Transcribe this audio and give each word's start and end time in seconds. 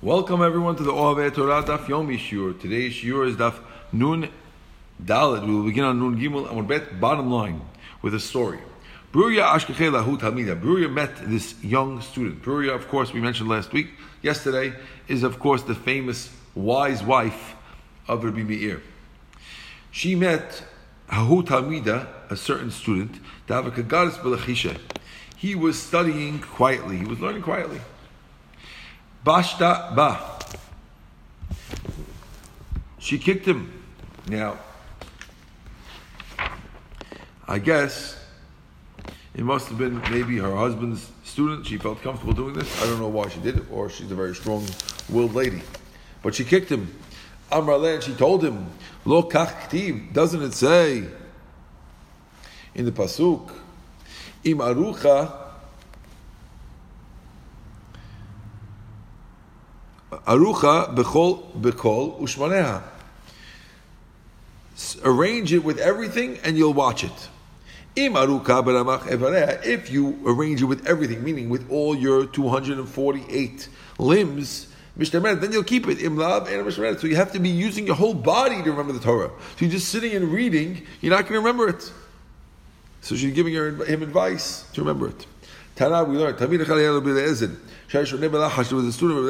Welcome 0.00 0.42
everyone 0.42 0.76
to 0.76 0.84
the 0.84 0.92
Ohavei 0.92 1.34
Torah 1.34 1.60
Daf 1.64 1.86
Yomi 1.86 2.16
Shiur. 2.16 2.60
Today's 2.60 2.94
Shiur 2.94 3.26
is 3.26 3.34
Daf 3.34 3.56
Nun 3.90 4.28
Dalit. 5.02 5.44
We 5.44 5.52
will 5.52 5.64
begin 5.64 5.82
on 5.82 5.98
Nun 5.98 6.16
Gimel 6.16 6.48
and 6.56 6.68
bet 6.68 7.00
bottom 7.00 7.32
line 7.32 7.60
with 8.00 8.14
a 8.14 8.20
story. 8.20 8.60
Bruria 9.12 9.52
Ashkechei 9.52 9.90
Lahu 9.90 10.16
Talmida. 10.16 10.54
Bruria 10.56 10.88
met 10.88 11.28
this 11.28 11.56
young 11.64 12.00
student. 12.00 12.40
Bruria, 12.44 12.76
of 12.76 12.86
course, 12.86 13.12
we 13.12 13.20
mentioned 13.20 13.48
last 13.48 13.72
week, 13.72 13.88
yesterday, 14.22 14.72
is 15.08 15.24
of 15.24 15.40
course 15.40 15.64
the 15.64 15.74
famous 15.74 16.30
wise 16.54 17.02
wife 17.02 17.56
of 18.06 18.22
Rabbi 18.22 18.44
Meir. 18.44 18.80
She 19.90 20.14
met 20.14 20.62
Hahu 21.10 21.42
Talmida, 21.42 22.06
a 22.30 22.36
certain 22.36 22.70
student, 22.70 23.18
Davakagaris 23.48 24.12
Belachisha. 24.18 24.78
He 25.36 25.56
was 25.56 25.76
studying 25.76 26.38
quietly. 26.38 26.98
He 26.98 27.04
was 27.04 27.18
learning 27.18 27.42
quietly. 27.42 27.80
Bashta 29.24 29.94
ba. 29.94 30.38
She 32.98 33.18
kicked 33.18 33.46
him. 33.46 33.72
Now, 34.26 34.58
I 37.46 37.58
guess 37.58 38.18
it 39.34 39.42
must 39.42 39.68
have 39.68 39.78
been 39.78 40.00
maybe 40.10 40.36
her 40.38 40.54
husband's 40.54 41.10
student. 41.24 41.66
She 41.66 41.78
felt 41.78 42.02
comfortable 42.02 42.34
doing 42.34 42.54
this. 42.54 42.82
I 42.82 42.86
don't 42.86 42.98
know 42.98 43.08
why 43.08 43.28
she 43.28 43.40
did 43.40 43.56
it, 43.56 43.64
or 43.70 43.88
she's 43.88 44.10
a 44.10 44.14
very 44.14 44.34
strong-willed 44.34 45.34
lady. 45.34 45.62
But 46.22 46.34
she 46.34 46.44
kicked 46.44 46.70
him. 46.70 46.94
Amrale, 47.50 47.94
and 47.94 48.02
she 48.02 48.14
told 48.14 48.44
him, 48.44 48.66
Lo 49.04 49.22
kach 49.22 50.12
doesn't 50.12 50.42
it 50.42 50.52
say 50.52 51.08
in 52.74 52.84
the 52.84 52.92
pasuk, 52.92 53.50
Im 54.44 54.58
arucha 54.58 55.47
Arucha 60.26 60.94
bechol 60.94 61.52
bekol 61.52 62.20
ushmaneha. 62.20 62.82
Arrange 65.04 65.52
it 65.52 65.64
with 65.64 65.78
everything, 65.78 66.38
and 66.44 66.56
you'll 66.56 66.72
watch 66.72 67.04
it. 67.04 67.28
Im 67.96 68.14
aruka 68.14 68.62
beramach 68.64 69.02
evareha. 69.08 69.64
If 69.64 69.90
you 69.90 70.18
arrange 70.24 70.62
it 70.62 70.66
with 70.66 70.86
everything, 70.86 71.24
meaning 71.24 71.48
with 71.48 71.70
all 71.70 71.96
your 71.96 72.26
248 72.26 73.68
limbs, 73.98 74.68
then 74.98 75.52
you'll 75.52 75.62
keep 75.62 75.86
it. 75.86 75.98
Imlav 75.98 76.48
and 76.48 77.00
So 77.00 77.06
you 77.06 77.16
have 77.16 77.32
to 77.32 77.38
be 77.38 77.48
using 77.48 77.86
your 77.86 77.94
whole 77.94 78.14
body 78.14 78.62
to 78.62 78.70
remember 78.70 78.92
the 78.92 79.00
Torah. 79.00 79.28
So 79.28 79.64
you're 79.64 79.70
just 79.70 79.88
sitting 79.88 80.12
and 80.14 80.32
reading, 80.32 80.86
you're 81.00 81.10
not 81.10 81.22
going 81.22 81.34
to 81.34 81.38
remember 81.38 81.68
it. 81.68 81.92
So 83.00 83.14
she's 83.14 83.32
giving 83.32 83.54
her, 83.54 83.84
him 83.84 84.02
advice 84.02 84.64
to 84.72 84.80
remember 84.80 85.08
it. 85.08 85.26
Tana, 85.76 86.02
we 86.02 86.16
learned. 86.16 86.38
Tamid 86.38 86.58
was 88.72 88.84
a 88.84 88.92
student 88.92 89.18
of 89.18 89.24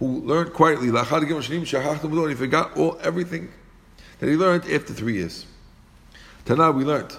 who 0.00 0.20
learned 0.22 0.52
quietly, 0.54 0.88
he 0.88 2.34
forgot 2.34 2.76
all 2.76 2.98
everything 3.02 3.52
that 4.18 4.28
he 4.28 4.34
learned 4.34 4.64
after 4.64 4.92
three 4.94 5.14
years. 5.14 5.46
Tana, 6.46 6.72
we 6.72 6.84
learned. 6.84 7.16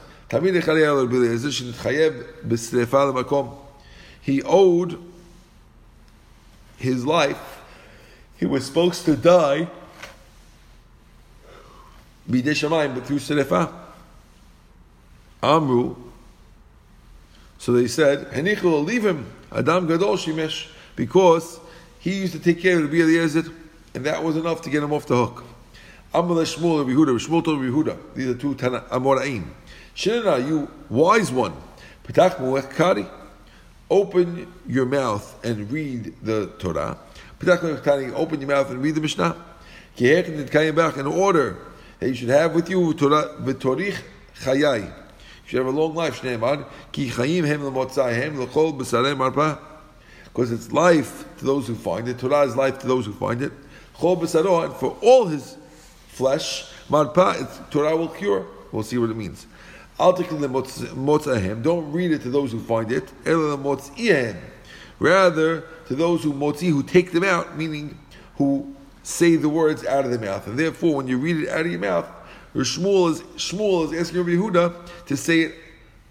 He 4.21 4.41
owed 4.43 4.99
his 6.77 7.05
life. 7.05 7.61
He 8.37 8.45
was 8.45 8.65
supposed 8.65 9.05
to 9.05 9.15
die 9.15 9.69
but 12.27 13.05
through 13.05 13.19
Serefa. 13.19 13.71
Amru. 15.43 15.95
So 17.59 17.73
they 17.73 17.87
said, 17.87 18.31
Henichel, 18.31 18.83
leave 18.83 19.05
him. 19.05 19.31
Adam 19.51 19.85
Gadol 19.85 20.17
Shimesh. 20.17 20.67
Because 20.95 21.59
he 22.01 22.19
used 22.19 22.33
to 22.33 22.39
take 22.39 22.59
care 22.59 22.79
of 22.83 22.89
the 22.89 23.01
Eliezer, 23.01 23.43
and 23.93 24.03
that 24.05 24.23
was 24.23 24.35
enough 24.35 24.63
to 24.63 24.71
get 24.71 24.81
him 24.81 24.91
off 24.91 25.05
the 25.05 25.15
hook. 25.15 25.43
Amalek 26.13 26.47
Shmuel 26.47 26.79
Rabbi 26.79 26.91
Yehuda, 26.91 27.27
Shmuel 27.27 27.45
told 27.45 27.61
Rabbi 27.61 28.01
these 28.15 28.27
are 28.27 28.35
two 28.35 28.55
Amoraim. 28.55 29.45
Shinana, 29.95 30.47
you 30.47 30.67
wise 30.89 31.31
one, 31.31 31.53
Petach 32.03 32.75
Kari, 32.75 33.05
open 33.87 34.51
your 34.67 34.87
mouth 34.87 35.45
and 35.45 35.71
read 35.71 36.15
the 36.23 36.47
Torah. 36.57 36.97
Petach 37.39 37.83
Kari, 37.83 38.11
open 38.13 38.41
your 38.41 38.49
mouth 38.49 38.71
and 38.71 38.81
read 38.81 38.95
the 38.95 39.01
Mishnah. 39.01 39.35
In 39.99 41.07
order 41.07 41.57
that 41.99 42.07
you 42.07 42.15
should 42.15 42.29
have 42.29 42.55
with 42.55 42.67
you 42.67 42.93
Torah 42.95 43.35
v'torich 43.41 43.97
chayai. 44.39 44.85
You 44.85 44.91
should 45.45 45.57
have 45.59 45.67
a 45.67 45.77
long 45.77 45.93
life. 45.93 46.21
Shneimad 46.21 46.65
ki 46.91 47.09
chayim 47.11 47.45
hem 47.45 47.63
l'motzayhem 47.63 48.39
l'chol 48.39 48.73
b'sarei 48.75 49.15
marpah 49.15 49.59
because 50.33 50.51
it's 50.51 50.71
life 50.71 51.25
to 51.37 51.45
those 51.45 51.67
who 51.67 51.75
find 51.75 52.07
it. 52.07 52.17
Torah 52.19 52.41
is 52.41 52.55
life 52.55 52.79
to 52.79 52.87
those 52.87 53.05
who 53.05 53.13
find 53.13 53.41
it. 53.41 53.51
Chol 53.95 54.63
and 54.63 54.73
for 54.73 54.97
all 55.01 55.25
his 55.25 55.57
flesh, 56.07 56.71
marpa, 56.89 57.69
Torah 57.69 57.95
will 57.95 58.07
cure. 58.07 58.45
We'll 58.71 58.83
see 58.83 58.97
what 58.97 59.09
it 59.09 59.17
means. 59.17 59.45
Don't 59.97 61.91
read 61.91 62.11
it 62.11 62.21
to 62.21 62.29
those 62.29 62.51
who 62.51 62.59
find 62.59 62.91
it. 62.91 63.11
Rather, 64.99 65.61
to 65.87 65.95
those 65.95 66.23
who 66.23 66.33
motzi, 66.33 66.69
who 66.69 66.83
take 66.83 67.11
them 67.11 67.23
out, 67.23 67.57
meaning 67.57 67.99
who 68.37 68.73
say 69.03 69.35
the 69.35 69.49
words 69.49 69.85
out 69.85 70.05
of 70.05 70.11
their 70.11 70.19
mouth. 70.19 70.47
And 70.47 70.57
therefore, 70.57 70.95
when 70.95 71.07
you 71.07 71.17
read 71.17 71.37
it 71.37 71.49
out 71.49 71.61
of 71.61 71.71
your 71.71 71.79
mouth, 71.79 72.07
Shmuel 72.55 73.11
is, 73.11 73.21
Shmuel 73.35 73.91
is 73.91 73.99
asking 73.99 74.19
Rabbi 74.19 74.31
Yehuda 74.31 75.05
to 75.07 75.17
say 75.17 75.41
it, 75.41 75.55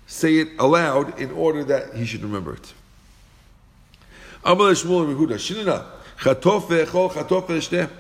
say 0.07 0.37
it 0.39 0.49
aloud 0.59 1.19
in 1.19 1.31
order 1.31 1.65
that 1.65 1.95
he 1.95 2.05
should 2.05 2.23
remember 2.23 2.55
it. 2.55 2.75
Amal 4.45 4.73
Shmuel 4.73 5.15
Rehuda, 5.15 5.35
Shinina, 5.35 5.85
Chatof 6.19 6.69
ve'echol, 6.69 7.11
chatof 7.11 7.47
ve'eshteh. 7.47 7.91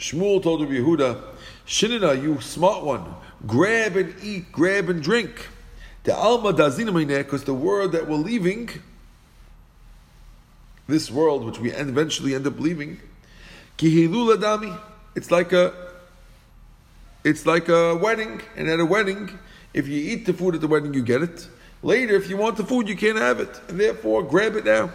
Shmuel 0.00 0.42
told 0.42 0.62
Rabbi 0.62 0.74
Yehuda, 0.74 1.20
Shinina, 1.66 2.20
you 2.20 2.40
smart 2.40 2.82
one, 2.82 3.04
grab 3.46 3.96
and 3.96 4.14
eat, 4.22 4.50
grab 4.50 4.88
and 4.88 5.02
drink. 5.02 5.48
The 6.04 6.16
alma 6.16 6.54
because 6.54 7.44
the 7.44 7.52
world 7.52 7.92
that 7.92 8.08
we're 8.08 8.16
leaving, 8.16 8.70
this 10.88 11.10
world 11.10 11.44
which 11.44 11.58
we 11.58 11.70
eventually 11.70 12.34
end 12.34 12.46
up 12.46 12.58
leaving, 12.58 12.98
kihilula 13.76 14.36
dami. 14.36 14.80
It's 15.14 15.30
like 15.30 15.52
a, 15.52 15.74
it's 17.22 17.44
like 17.44 17.68
a 17.68 17.94
wedding, 17.96 18.40
and 18.56 18.68
at 18.70 18.80
a 18.80 18.86
wedding, 18.86 19.38
if 19.74 19.86
you 19.86 20.00
eat 20.00 20.24
the 20.24 20.32
food 20.32 20.54
at 20.54 20.62
the 20.62 20.68
wedding, 20.68 20.94
you 20.94 21.02
get 21.02 21.22
it. 21.22 21.46
Later, 21.82 22.14
if 22.14 22.28
you 22.28 22.36
want 22.36 22.56
the 22.56 22.64
food, 22.64 22.88
you 22.88 22.96
can't 22.96 23.18
have 23.18 23.40
it. 23.40 23.60
And 23.68 23.80
therefore, 23.80 24.22
grab 24.22 24.54
it 24.56 24.64
now. 24.64 24.90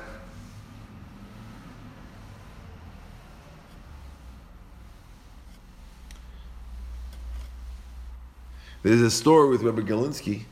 There's 8.83 9.01
a 9.01 9.09
story 9.09 9.49
with 9.49 9.63
Rabbi 9.63 9.81
Galinsky, 9.81 10.43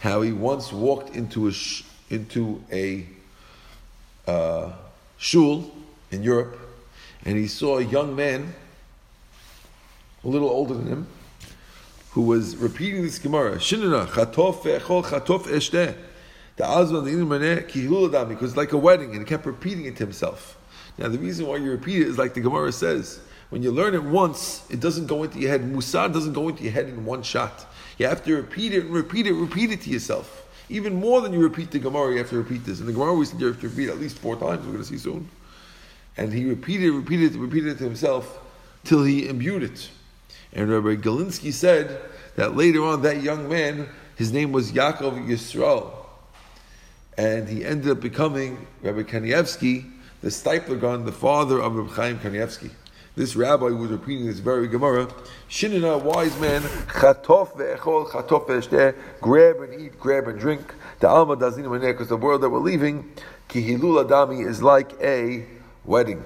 how 0.00 0.22
he 0.22 0.32
once 0.32 0.72
walked 0.72 1.14
into 1.14 1.46
a 1.46 1.52
sh- 1.52 1.84
into 2.10 2.60
a 2.72 3.06
uh, 4.26 4.72
shul 5.16 5.70
in 6.10 6.24
Europe, 6.24 6.58
and 7.24 7.36
he 7.36 7.46
saw 7.46 7.78
a 7.78 7.84
young 7.84 8.16
man, 8.16 8.52
a 10.24 10.28
little 10.28 10.48
older 10.48 10.74
than 10.74 10.88
him, 10.88 11.06
who 12.18 12.24
was 12.24 12.56
repeating 12.56 13.02
this 13.02 13.16
Gemara, 13.16 13.58
Shinana, 13.58 14.04
Chatof 14.08 14.62
Echol, 14.62 15.04
Chatof 15.04 15.42
Eshteh. 15.42 15.94
The 16.56 16.64
Azman, 16.64 17.04
the 17.04 17.12
Inimaneh, 17.12 17.68
Kihiluladam, 17.70 18.30
because 18.30 18.50
it's 18.50 18.56
like 18.56 18.72
a 18.72 18.76
wedding, 18.76 19.12
and 19.12 19.20
he 19.20 19.24
kept 19.24 19.46
repeating 19.46 19.84
it 19.84 19.96
to 19.98 20.02
himself. 20.02 20.58
Now, 20.98 21.06
the 21.06 21.18
reason 21.18 21.46
why 21.46 21.58
you 21.58 21.70
repeat 21.70 22.02
it 22.02 22.08
is 22.08 22.18
like 22.18 22.34
the 22.34 22.40
Gemara 22.40 22.72
says, 22.72 23.20
when 23.50 23.62
you 23.62 23.70
learn 23.70 23.94
it 23.94 24.02
once, 24.02 24.68
it 24.68 24.80
doesn't 24.80 25.06
go 25.06 25.22
into 25.22 25.38
your 25.38 25.50
head. 25.50 25.62
Mussar 25.62 26.12
doesn't 26.12 26.32
go 26.32 26.48
into 26.48 26.64
your 26.64 26.72
head 26.72 26.88
in 26.88 27.04
one 27.04 27.22
shot. 27.22 27.72
You 27.98 28.08
have 28.08 28.24
to 28.24 28.34
repeat 28.34 28.74
it 28.74 28.86
and 28.86 28.92
repeat 28.92 29.28
it, 29.28 29.34
repeat 29.34 29.70
it 29.70 29.82
to 29.82 29.90
yourself. 29.90 30.44
Even 30.68 30.96
more 30.96 31.20
than 31.20 31.32
you 31.32 31.38
repeat 31.38 31.70
the 31.70 31.78
Gemara, 31.78 32.10
you 32.10 32.18
have 32.18 32.30
to 32.30 32.36
repeat 32.38 32.64
this. 32.64 32.80
And 32.80 32.88
the 32.88 32.94
Gemara 32.94 33.14
we 33.14 33.26
said 33.26 33.38
you 33.38 33.46
have 33.46 33.60
to 33.60 33.68
repeat 33.68 33.90
at 33.90 34.00
least 34.00 34.18
four 34.18 34.34
times, 34.34 34.66
we're 34.66 34.72
going 34.72 34.78
to 34.78 34.84
see 34.84 34.98
soon. 34.98 35.30
And 36.16 36.32
he 36.32 36.46
repeated, 36.46 36.90
repeated, 36.94 37.36
repeated 37.36 37.74
it 37.74 37.78
to 37.78 37.84
himself 37.84 38.40
till 38.82 39.04
he 39.04 39.28
imbued 39.28 39.62
it. 39.62 39.88
And 40.52 40.70
Rabbi 40.70 41.00
Galinsky 41.00 41.52
said 41.52 42.00
that 42.36 42.56
later 42.56 42.84
on, 42.84 43.02
that 43.02 43.22
young 43.22 43.48
man, 43.48 43.88
his 44.16 44.32
name 44.32 44.52
was 44.52 44.72
Yaakov 44.72 45.26
Yisrael. 45.26 45.92
And 47.16 47.48
he 47.48 47.64
ended 47.64 47.90
up 47.90 48.00
becoming 48.00 48.66
Rabbi 48.82 49.02
Kanievsky, 49.02 49.90
the 50.22 50.28
Steipler 50.28 50.80
Gaon, 50.80 51.04
the 51.04 51.12
father 51.12 51.60
of 51.60 51.74
Rabbi 51.76 51.92
Chaim 51.94 52.18
Kanievsky. 52.18 52.70
This 53.18 53.34
rabbi 53.34 53.64
was 53.64 53.90
repeating 53.90 54.26
this 54.26 54.38
very 54.38 54.68
Gemara. 54.68 55.08
Shinina, 55.50 56.00
wise 56.00 56.38
man, 56.38 56.62
chatof 56.62 57.56
ve'echol, 57.56 58.08
chatof 58.10 58.46
ve'eshteh, 58.46 58.94
grab 59.20 59.56
and 59.56 59.80
eat, 59.80 59.98
grab 59.98 60.28
and 60.28 60.38
drink. 60.38 60.72
The 61.00 61.08
alma 61.08 61.36
dazinu 61.36 61.80
because 61.80 62.06
the 62.06 62.16
world 62.16 62.42
that 62.42 62.50
we're 62.50 62.60
leaving, 62.60 63.12
ki 63.48 63.66
hilul 63.66 64.04
adami 64.04 64.42
is 64.42 64.62
like 64.62 64.92
a 65.02 65.44
wedding. 65.84 66.24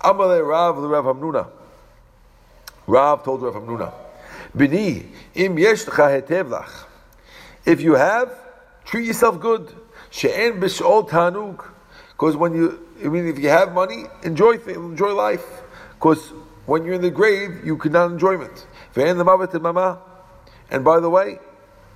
Amale 0.00 0.44
Rav 0.44 0.78
Rav 0.78 1.04
Hamnuna. 1.04 1.59
Rav 2.90 3.22
told 3.22 3.42
Rav 3.42 3.54
Hamnuna, 3.54 3.92
Bini, 4.56 5.06
im 5.34 5.56
yesh 5.58 5.84
hetev. 5.84 6.66
If 7.64 7.80
you 7.80 7.94
have, 7.94 8.36
treat 8.84 9.06
yourself 9.06 9.38
good. 9.40 9.72
She'en 10.10 10.60
b'sh'ol 10.60 11.08
tanug. 11.08 11.64
Because 12.10 12.36
when 12.36 12.54
you, 12.54 12.84
I 13.04 13.08
mean, 13.08 13.28
if 13.28 13.38
you 13.38 13.48
have 13.48 13.72
money, 13.72 14.06
enjoy 14.24 14.58
enjoy 14.66 15.12
life. 15.14 15.62
Because 15.94 16.32
when 16.66 16.84
you're 16.84 16.94
in 16.94 17.02
the 17.02 17.10
grave, 17.10 17.64
you 17.64 17.76
cannot 17.76 18.10
enjoyment. 18.10 18.66
And 18.96 20.84
by 20.84 21.00
the 21.00 21.10
way, 21.10 21.38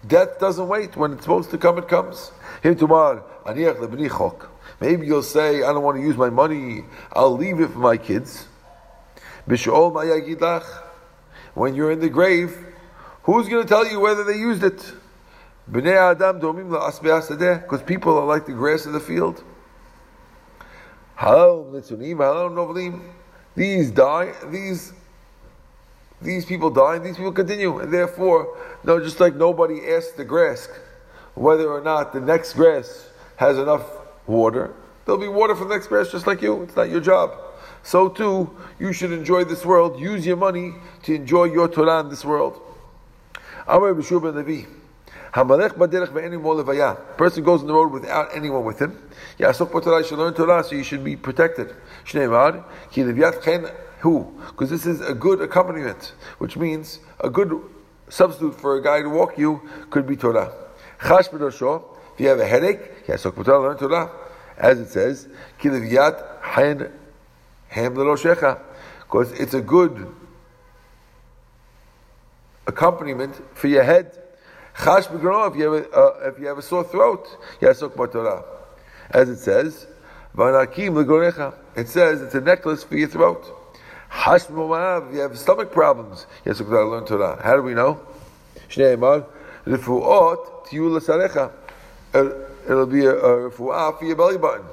death 0.06 0.38
doesn't 0.38 0.68
wait. 0.68 0.96
When 0.96 1.14
it's 1.14 1.22
supposed 1.22 1.50
to 1.50 1.58
come, 1.58 1.78
it 1.78 1.88
comes. 1.88 2.30
Him 2.62 2.76
tomorrow, 2.76 3.24
aniach 3.44 3.78
lebni 3.78 4.08
chok. 4.08 4.48
Maybe 4.80 5.06
you'll 5.06 5.22
say, 5.22 5.62
I 5.62 5.72
don't 5.72 5.82
want 5.82 5.96
to 5.96 6.02
use 6.02 6.16
my 6.16 6.30
money, 6.30 6.84
I'll 7.12 7.36
leave 7.36 7.60
it 7.60 7.70
for 7.70 7.80
my 7.80 7.96
kids. 7.96 8.46
When 11.54 11.74
you're 11.74 11.92
in 11.92 12.00
the 12.00 12.08
grave, 12.08 12.56
who's 13.22 13.48
going 13.48 13.62
to 13.62 13.68
tell 13.68 13.86
you 13.86 14.00
whether 14.00 14.24
they 14.24 14.36
used 14.36 14.62
it? 14.62 14.92
Because 15.70 15.82
people 17.82 18.18
are 18.18 18.26
like 18.26 18.46
the 18.46 18.52
grass 18.52 18.86
of 18.86 18.92
the 18.92 19.00
field. 19.00 19.42
These 23.56 23.92
die, 23.92 24.32
these 24.50 24.92
these 26.20 26.44
people 26.44 26.70
die, 26.70 26.96
and 26.96 27.04
these 27.04 27.16
people 27.16 27.32
continue, 27.32 27.78
and 27.78 27.92
therefore, 27.92 28.56
no, 28.82 28.98
just 28.98 29.20
like 29.20 29.34
nobody 29.34 29.86
asked 29.86 30.16
the 30.16 30.24
grass 30.24 30.68
whether 31.34 31.68
or 31.68 31.82
not 31.82 32.12
the 32.12 32.20
next 32.20 32.54
grass 32.54 33.10
has 33.36 33.58
enough 33.58 33.84
water, 34.26 34.72
there'll 35.04 35.20
be 35.20 35.28
water 35.28 35.54
for 35.54 35.64
the 35.64 35.74
next 35.74 35.88
grass 35.88 36.10
just 36.10 36.26
like 36.26 36.40
you. 36.40 36.62
It's 36.62 36.76
not 36.76 36.88
your 36.88 37.00
job. 37.00 37.32
So 37.84 38.08
too, 38.08 38.50
you 38.78 38.94
should 38.94 39.12
enjoy 39.12 39.44
this 39.44 39.64
world. 39.64 40.00
Use 40.00 40.26
your 40.26 40.38
money 40.38 40.72
to 41.02 41.14
enjoy 41.14 41.44
your 41.44 41.68
Torah 41.68 42.00
in 42.00 42.08
this 42.08 42.24
world. 42.24 42.60
Person 43.66 43.94
goes 47.44 47.60
on 47.60 47.66
the 47.66 47.74
road 47.74 47.92
without 47.92 48.34
anyone 48.34 48.64
with 48.64 48.80
him. 48.80 48.98
Torah 49.38 50.04
should 50.04 50.18
learn 50.18 50.32
Torah, 50.32 50.64
so 50.64 50.74
you 50.74 50.82
should 50.82 51.04
be 51.04 51.14
protected. 51.14 51.74
Who? 54.00 54.32
Because 54.48 54.70
this 54.70 54.86
is 54.86 55.00
a 55.00 55.14
good 55.14 55.42
accompaniment, 55.42 56.14
which 56.38 56.56
means 56.56 57.00
a 57.20 57.28
good 57.28 57.60
substitute 58.08 58.58
for 58.60 58.76
a 58.76 58.82
guy 58.82 59.02
to 59.02 59.10
walk 59.10 59.36
you 59.36 59.60
could 59.90 60.06
be 60.06 60.16
Torah. 60.16 60.52
If 61.00 61.32
you 62.18 62.28
have 62.28 62.38
a 62.38 62.46
headache, 62.46 63.08
learn 63.08 63.76
Torah. 63.76 64.10
As 64.56 64.78
it 64.78 64.88
says, 64.88 65.26
Hain 65.60 66.88
Because 67.74 69.32
it's 69.32 69.54
a 69.54 69.60
good 69.60 70.06
accompaniment 72.66 73.34
for 73.56 73.68
your 73.68 73.82
head. 73.82 74.16
Chash 74.76 75.06
if 75.14 75.56
you 75.56 75.70
have 75.70 75.84
a, 75.84 75.90
uh, 75.90 76.30
if 76.32 76.38
you 76.38 76.46
have 76.46 76.58
a 76.58 76.62
sore 76.62 76.84
throat, 76.84 77.28
yasok 77.60 77.94
b'torah. 77.94 78.44
As 79.10 79.28
it 79.28 79.38
says, 79.38 79.86
v'anakim. 80.36 81.54
It 81.76 81.88
says 81.88 82.22
it's 82.22 82.34
a 82.34 82.40
necklace 82.40 82.82
for 82.82 82.96
your 82.96 83.08
throat. 83.08 83.44
Hash 84.08 84.44
b'momav, 84.44 85.08
if 85.08 85.14
you 85.14 85.20
have 85.20 85.38
stomach 85.38 85.72
problems, 85.72 86.26
yasok 86.44 86.66
b'torah, 86.66 86.90
learn 86.90 87.06
Torah. 87.06 87.40
How 87.42 87.54
do 87.56 87.62
we 87.62 87.74
know? 87.74 88.00
Shnei 88.68 88.96
emar, 88.96 89.26
refu'ot 89.66 90.72
l'sarecha. 90.72 91.52
It'll 92.68 92.86
be 92.86 93.04
a, 93.06 93.14
refu'ah 93.14 93.98
for 93.98 94.04
your 94.04 94.16
belly 94.16 94.38
button. 94.38 94.66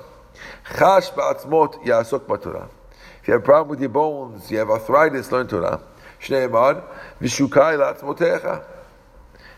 Chash 0.65 1.11
ba'atzmot, 1.13 1.83
b'torah. 1.83 2.69
If 3.21 3.27
you 3.27 3.33
have 3.33 3.43
a 3.43 3.45
problem 3.45 3.69
with 3.69 3.79
your 3.79 3.89
bones, 3.89 4.49
you 4.49 4.57
have 4.57 4.69
arthritis, 4.69 5.31
learn 5.31 5.47
Torah. 5.47 5.81
Shnei 6.21 6.49
emar, 6.49 6.83
v'shukai 7.21 7.77
la'atzmotecha 7.77 8.63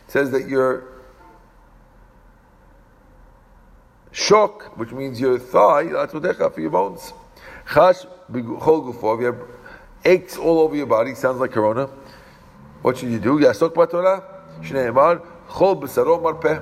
says 0.08 0.32
that 0.32 0.48
your 0.48 0.84
shock, 4.12 4.78
which 4.78 4.92
means 4.92 5.20
your 5.20 5.40
thigh, 5.40 5.84
what 5.84 6.54
for 6.54 6.62
your 6.62 6.70
bones. 6.70 7.14
Chash 7.68 8.06
if 8.30 9.22
you 9.22 9.26
have 9.28 9.42
aches 10.06 10.38
all 10.38 10.60
over 10.60 10.76
your 10.76 10.86
body, 10.86 11.16
sounds 11.16 11.40
like 11.40 11.52
corona. 11.52 11.90
What 12.82 12.98
should 12.98 13.10
you 13.10 13.20
do? 13.20 13.40
Yasok 13.40 13.74
batorah, 13.74 14.24
shneimar, 14.62 15.26
chol 15.48 15.82
b'saro 15.82 16.22
marpeh. 16.22 16.62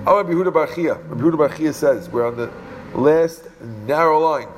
Amar 0.00 0.24
Behuda 0.24 0.50
Barchia. 0.50 0.98
Behuda 1.08 1.48
Barchia 1.48 1.74
says, 1.74 2.08
we're 2.08 2.26
on 2.26 2.36
the 2.36 2.50
last 2.94 3.48
narrow 3.86 4.18
line. 4.18 4.48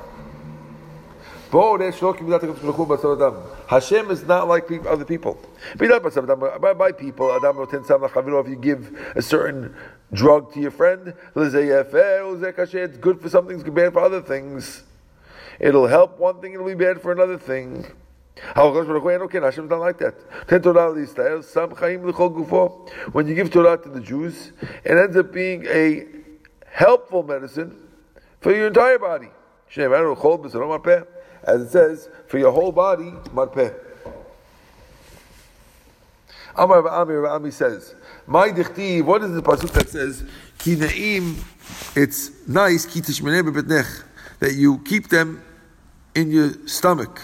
Hashem 3.67 4.09
is 4.09 4.25
not 4.25 4.47
like 4.47 4.71
other 4.87 5.05
people. 5.05 5.37
By 5.77 6.91
people, 6.91 7.29
if 7.31 8.47
you 8.47 8.55
give 8.55 9.13
a 9.15 9.21
certain 9.21 9.75
drug 10.11 10.51
to 10.53 10.59
your 10.59 10.71
friend, 10.71 11.13
it's 11.35 12.97
good 12.97 13.21
for 13.21 13.29
something, 13.29 13.59
it's 13.59 13.69
bad 13.69 13.93
for 13.93 13.99
other 13.99 14.19
things. 14.19 14.81
It'll 15.59 15.85
help 15.85 16.17
one 16.17 16.41
thing, 16.41 16.53
it'll 16.53 16.65
be 16.65 16.73
bad 16.73 16.99
for 16.99 17.11
another 17.11 17.37
thing. 17.37 17.85
Hashem 18.55 19.65
is 19.65 19.69
not 19.69 19.79
like 19.79 19.99
that. 19.99 20.15
When 23.11 23.27
you 23.27 23.35
give 23.35 23.51
Torah 23.51 23.77
to 23.77 23.89
the 23.89 24.01
Jews, 24.01 24.53
it 24.83 24.97
ends 24.97 25.15
up 25.15 25.31
being 25.31 25.67
a 25.67 26.07
helpful 26.65 27.21
medicine 27.21 27.77
for 28.41 28.51
your 28.55 28.65
entire 28.65 28.97
body 28.97 29.29
as 31.43 31.61
it 31.61 31.69
says, 31.69 32.09
for 32.27 32.37
your 32.37 32.51
whole 32.51 32.71
body, 32.71 33.11
marpeh. 33.33 33.73
Amar 36.55 36.87
Amir 36.87 37.25
Ami 37.27 37.51
says, 37.51 37.95
My 38.27 38.49
dichti, 38.49 39.01
what 39.01 39.23
is 39.23 39.33
the 39.33 39.41
pasuk 39.41 39.71
that 39.71 39.89
says, 39.89 40.23
Ki 40.59 40.75
na'im, 40.75 41.35
it's 41.95 42.47
nice, 42.47 42.85
ki 42.85 43.01
tishmeneh 43.01 44.03
that 44.39 44.53
you 44.53 44.79
keep 44.79 45.09
them 45.09 45.43
in 46.13 46.31
your 46.31 46.51
stomach. 46.67 47.21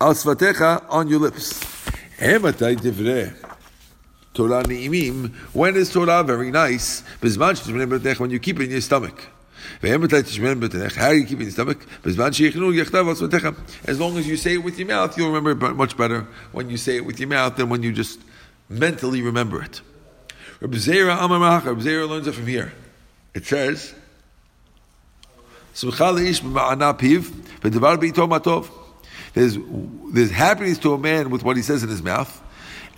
Al 0.00 0.14
svatecha, 0.14 0.84
on 0.88 1.08
your 1.08 1.20
lips. 1.20 1.60
Ematay 2.18 2.76
divreh. 2.76 3.34
Torah 4.32 4.62
ni'imim, 4.62 5.34
when 5.52 5.76
is 5.76 5.92
Torah 5.92 6.22
very 6.22 6.50
nice? 6.50 7.02
When 7.20 8.30
you 8.30 8.38
keep 8.38 8.60
it 8.60 8.64
in 8.64 8.70
your 8.70 8.80
stomach. 8.80 9.28
As 13.86 14.00
long 14.00 14.18
as 14.18 14.28
you 14.28 14.36
say 14.36 14.54
it 14.54 14.64
with 14.64 14.78
your 14.78 14.88
mouth, 14.88 15.16
you'll 15.18 15.32
remember 15.32 15.66
it 15.66 15.74
much 15.74 15.96
better 15.96 16.26
when 16.52 16.70
you 16.70 16.76
say 16.76 16.96
it 16.96 17.04
with 17.04 17.18
your 17.20 17.28
mouth 17.28 17.56
than 17.56 17.68
when 17.68 17.82
you 17.82 17.92
just 17.92 18.20
mentally 18.68 19.22
remember 19.22 19.62
it. 19.62 19.80
Rabbi 20.60 20.76
Zera 20.76 22.08
learns 22.08 22.26
it 22.26 22.32
from 22.32 22.46
here. 22.46 22.72
It 23.34 23.44
says, 23.46 23.94
there's, 29.34 29.58
there's 30.12 30.30
happiness 30.30 30.78
to 30.78 30.92
a 30.94 30.98
man 30.98 31.30
with 31.30 31.42
what 31.42 31.56
he 31.56 31.62
says 31.62 31.82
in 31.82 31.88
his 31.88 32.02
mouth, 32.02 32.42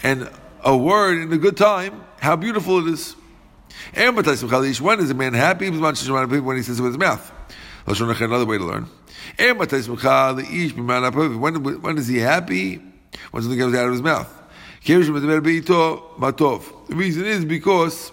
and 0.02 0.28
a 0.62 0.76
word 0.76 1.18
in 1.18 1.32
a 1.32 1.38
good 1.38 1.56
time, 1.56 2.02
how 2.20 2.36
beautiful 2.36 2.86
it 2.86 2.92
is. 2.92 3.14
When 3.94 5.00
is 5.00 5.10
a 5.10 5.14
man 5.14 5.34
happy? 5.34 5.70
When 5.70 5.94
he 6.56 6.62
says 6.62 6.78
it 6.78 6.82
with 6.82 6.92
his 6.92 6.98
mouth. 6.98 7.32
Another 7.86 8.46
way 8.46 8.58
to 8.58 8.64
learn. 8.64 8.88
When, 9.38 9.56
when 11.82 11.98
is 11.98 12.06
he 12.06 12.18
happy? 12.18 12.80
When 13.30 13.42
something 13.42 13.58
comes 13.58 13.74
out 13.74 13.86
of 13.86 13.92
his 13.92 14.02
mouth. 14.02 14.28
The 14.86 15.06
reason 16.90 17.24
is 17.24 17.44
because 17.44 18.12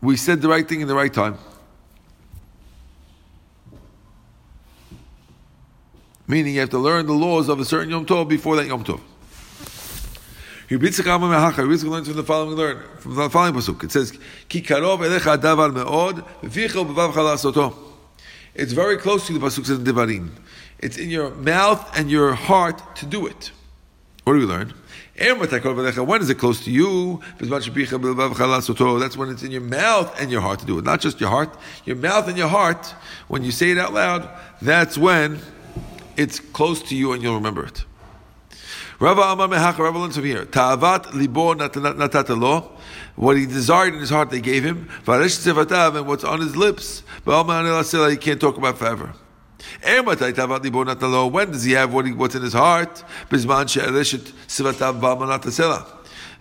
we 0.00 0.16
said 0.16 0.40
the 0.40 0.48
right 0.48 0.66
thing 0.68 0.80
in 0.80 0.88
the 0.88 0.94
right 0.94 1.12
time. 1.12 1.36
Meaning 6.26 6.54
you 6.54 6.60
have 6.60 6.70
to 6.70 6.78
learn 6.78 7.06
the 7.06 7.12
laws 7.14 7.48
of 7.48 7.58
a 7.58 7.64
certain 7.64 7.90
Yom 7.90 8.06
Tov 8.06 8.28
before 8.28 8.56
that 8.56 8.66
Yom 8.66 8.84
Tov. 8.84 9.00
Yitzchak 10.68 11.90
learns 11.90 12.06
from 12.08 12.16
the 12.16 12.24
following 12.24 12.56
learn 12.56 12.82
from 12.98 13.14
the 13.14 13.30
following 13.30 13.54
pasuk. 13.54 13.84
It 13.84 13.92
says, 13.92 14.12
"Ki 14.48 14.62
karov 14.62 14.98
elecha 14.98 15.36
davar 15.38 15.72
meod, 15.72 16.24
v'vichel 16.42 16.86
b'vav 16.86 17.12
chalasoto." 17.12 17.74
It's 18.54 18.72
very 18.72 18.96
close 18.98 19.26
to 19.28 19.32
the 19.32 19.40
pasuk 19.40 19.68
in 19.70 19.84
Devarim. 19.84 20.30
It's 20.80 20.96
in 20.96 21.10
your 21.10 21.30
mouth 21.30 21.90
and 21.96 22.10
your 22.10 22.34
heart 22.34 22.96
to 22.96 23.06
do 23.06 23.26
it. 23.26 23.52
What 24.24 24.34
do 24.34 24.40
we 24.40 24.46
learn? 24.46 24.74
When 25.16 26.20
is 26.22 26.30
it 26.30 26.38
close 26.38 26.64
to 26.64 26.70
you? 26.70 27.20
That's 27.40 29.16
when 29.16 29.30
it's 29.30 29.42
in 29.42 29.50
your 29.50 29.60
mouth 29.60 30.20
and 30.20 30.30
your 30.30 30.40
heart 30.40 30.60
to 30.60 30.66
do 30.66 30.78
it. 30.78 30.84
Not 30.84 31.00
just 31.00 31.20
your 31.20 31.30
heart, 31.30 31.56
your 31.84 31.96
mouth 31.96 32.28
and 32.28 32.38
your 32.38 32.46
heart. 32.46 32.94
When 33.26 33.42
you 33.42 33.50
say 33.50 33.72
it 33.72 33.78
out 33.78 33.92
loud, 33.94 34.28
that's 34.62 34.96
when 34.96 35.40
it's 36.16 36.38
close 36.38 36.82
to 36.82 36.94
you 36.94 37.12
and 37.12 37.22
you'll 37.22 37.34
remember 37.34 37.64
it. 37.64 37.84
Rava 39.00 39.22
Amar 39.22 39.46
Mehacha, 39.48 39.78
Rava 39.78 39.98
learns 39.98 40.16
from 40.16 40.24
here. 40.24 40.44
Ta'avat 40.44 41.14
libo 41.14 41.54
natatalo. 41.54 42.70
What 43.14 43.36
he 43.36 43.46
desired 43.46 43.94
in 43.94 44.00
his 44.00 44.10
heart, 44.10 44.30
they 44.30 44.40
gave 44.40 44.64
him. 44.64 44.88
Varesh 45.04 45.38
tzevatav, 45.46 45.96
and 45.96 46.06
what's 46.06 46.24
on 46.24 46.40
his 46.40 46.56
lips. 46.56 47.04
He 47.24 48.16
can't 48.16 48.40
talk 48.40 48.56
about 48.56 48.76
forever. 48.78 49.14
When 49.82 50.04
does 51.50 51.64
he 51.64 51.72
have 51.72 51.92
what 51.92 52.06
he, 52.06 52.12
what's 52.12 52.34
in 52.34 52.42
his 52.42 52.52
heart? 52.52 53.04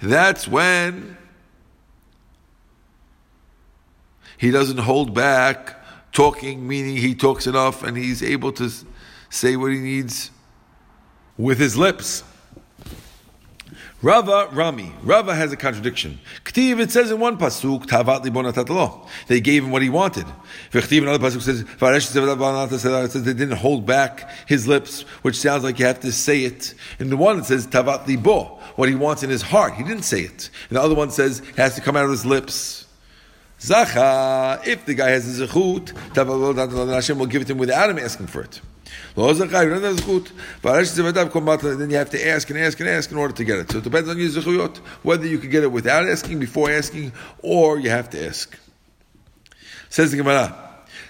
That's 0.02 0.48
when 0.48 1.18
he 4.38 4.52
doesn't 4.52 4.78
hold 4.78 5.14
back 5.16 5.76
talking, 6.12 6.68
meaning 6.68 6.98
he 6.98 7.16
talks 7.16 7.48
enough 7.48 7.82
and 7.84 7.98
he's 7.98 8.22
able 8.22 8.52
to 8.54 8.70
say 9.30 9.56
what 9.56 9.72
he 9.72 9.80
needs 9.80 10.30
with 11.38 11.58
his 11.60 11.76
lips. 11.76 12.24
Rava 14.04 14.48
Rami. 14.52 14.94
Rava 15.02 15.34
has 15.34 15.52
a 15.52 15.58
contradiction. 15.58 16.20
Ktiv, 16.46 16.80
it 16.80 16.92
says 16.92 17.10
in 17.10 17.20
one 17.20 17.36
pasuk, 17.36 17.88
Tavat 17.88 19.08
They 19.28 19.42
gave 19.42 19.64
him 19.64 19.72
what 19.72 19.82
he 19.82 19.90
wanted. 19.90 20.28
V'chtiv, 20.72 21.02
another 21.02 21.28
pasuk 21.28 21.42
says, 21.42 21.62
it 21.62 23.12
says 23.12 23.24
they 23.24 23.34
didn't 23.34 23.58
hold 23.58 23.88
back 23.88 24.30
his 24.48 24.68
lips, 24.68 25.02
which 25.24 25.36
sounds 25.36 25.64
like 25.64 25.80
you 25.80 25.86
have 25.86 26.00
to 26.02 26.12
say 26.12 26.44
it. 26.44 26.76
In 27.00 27.10
the 27.10 27.18
one 27.18 27.40
it 27.40 27.46
says, 27.46 27.66
Tavat 27.66 28.06
libo, 28.06 28.60
what 28.76 28.88
he 28.88 28.94
wants 28.94 29.24
in 29.24 29.32
his 29.32 29.42
heart. 29.42 29.74
He 29.74 29.84
didn't 29.84 30.04
say 30.04 30.22
it. 30.22 30.52
And 30.70 30.78
the 30.78 30.82
other 30.82 30.94
one 30.94 31.10
says, 31.10 31.40
it 31.40 31.56
has 31.56 31.74
to 31.74 31.82
come 31.82 31.96
out 31.98 32.06
of 32.06 32.12
his 32.12 32.26
lips. 32.26 32.87
Zacha, 33.60 34.66
if 34.68 34.86
the 34.86 34.94
guy 34.94 35.10
has 35.10 35.40
a 35.40 35.48
zechut, 35.48 36.94
Hashem 36.94 37.18
will 37.18 37.26
give 37.26 37.42
it 37.42 37.46
to 37.46 37.54
him 37.54 37.60
without 37.60 37.90
him 37.90 37.98
asking 37.98 38.28
for 38.28 38.42
it. 38.42 38.62
Then 39.16 39.36
you 41.90 41.98
have 41.98 42.10
to 42.12 42.28
ask 42.28 42.50
and 42.50 42.60
ask 42.60 42.80
and 42.80 42.90
ask 42.90 43.12
in 43.12 43.18
order 43.18 43.34
to 43.34 43.44
get 43.44 43.58
it. 43.60 43.72
So 43.72 43.80
it 43.80 43.84
depends 43.84 44.10
on 44.10 44.18
your 44.20 44.30
zechuyot, 44.30 44.78
whether 45.04 45.26
you 45.26 45.40
can 45.40 45.50
get 45.50 45.64
it 45.64 45.72
without 45.72 46.08
asking, 46.08 46.40
before 46.40 46.70
asking, 46.70 47.14
or 47.40 47.80
you 47.80 47.90
have 47.90 48.12
to 48.12 48.28
ask. 48.28 48.58
Says 49.90 50.12
the 50.12 50.18
Gemara, 50.18 50.68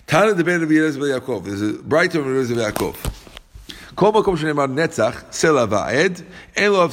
Tana 0.08 0.34
de 0.34 0.44
Ben 0.44 0.64
of 0.64 0.70
Yaakov. 0.70 1.20
Yaakov. 1.20 1.44
There's 1.44 1.62
a 1.62 1.74
brighter 1.74 2.22
of 2.22 2.48
Yaakov. 2.48 2.96
Kol 3.98 4.14
makom 4.14 4.38
shenemar 4.38 4.68
netzach 4.72 5.26
sela 5.32 5.68
va'ed 5.68 6.24
en 6.56 6.72
lo 6.72 6.86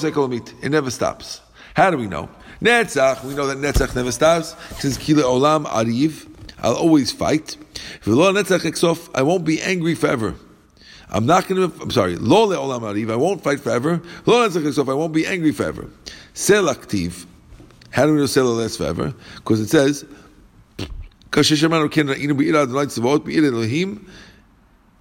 It 0.62 0.70
never 0.70 0.90
stops. 0.90 1.40
How 1.74 1.90
do 1.90 1.98
we 1.98 2.08
know? 2.08 2.28
Netzach, 2.64 3.22
we 3.24 3.34
know 3.34 3.46
that 3.46 3.58
Netzach 3.58 3.94
never 3.94 4.10
stops. 4.10 4.56
Since 4.80 4.96
Kila 4.96 5.22
Olam 5.22 5.66
Ariv, 5.66 6.26
I'll 6.62 6.74
always 6.74 7.12
fight. 7.12 7.58
V'lo 8.04 8.32
Netzach 8.32 8.60
Eksof, 8.60 9.10
I 9.14 9.20
won't 9.20 9.44
be 9.44 9.60
angry 9.60 9.94
forever. 9.94 10.34
I'm 11.10 11.26
not 11.26 11.46
going 11.46 11.70
to, 11.70 11.82
I'm 11.82 11.90
sorry, 11.90 12.16
Lo 12.16 12.48
Olam 12.48 12.80
Ariv, 12.80 13.12
I 13.12 13.16
won't 13.16 13.44
fight 13.44 13.60
forever. 13.60 14.00
Lo 14.24 14.48
Netzach 14.48 14.62
Eksof, 14.62 14.90
I 14.90 14.94
won't 14.94 15.12
be 15.12 15.26
angry 15.26 15.52
forever. 15.52 15.90
Selaktiv, 16.34 17.26
how 17.90 18.06
do 18.06 18.14
we 18.14 18.20
know 18.20 18.24
Sela 18.24 18.56
lasts 18.56 18.78
forever? 18.78 19.14
Because 19.36 19.60
it 19.60 19.68
says, 19.68 20.06
Kasheshamanu 21.32 21.92
ken 21.92 22.06
ra'inu 22.06 22.34
be'ira 22.34 22.62
Adonai 22.62 22.86
tzivot 22.86 23.26
be'ira 23.26 23.48
Elohim, 23.48 24.10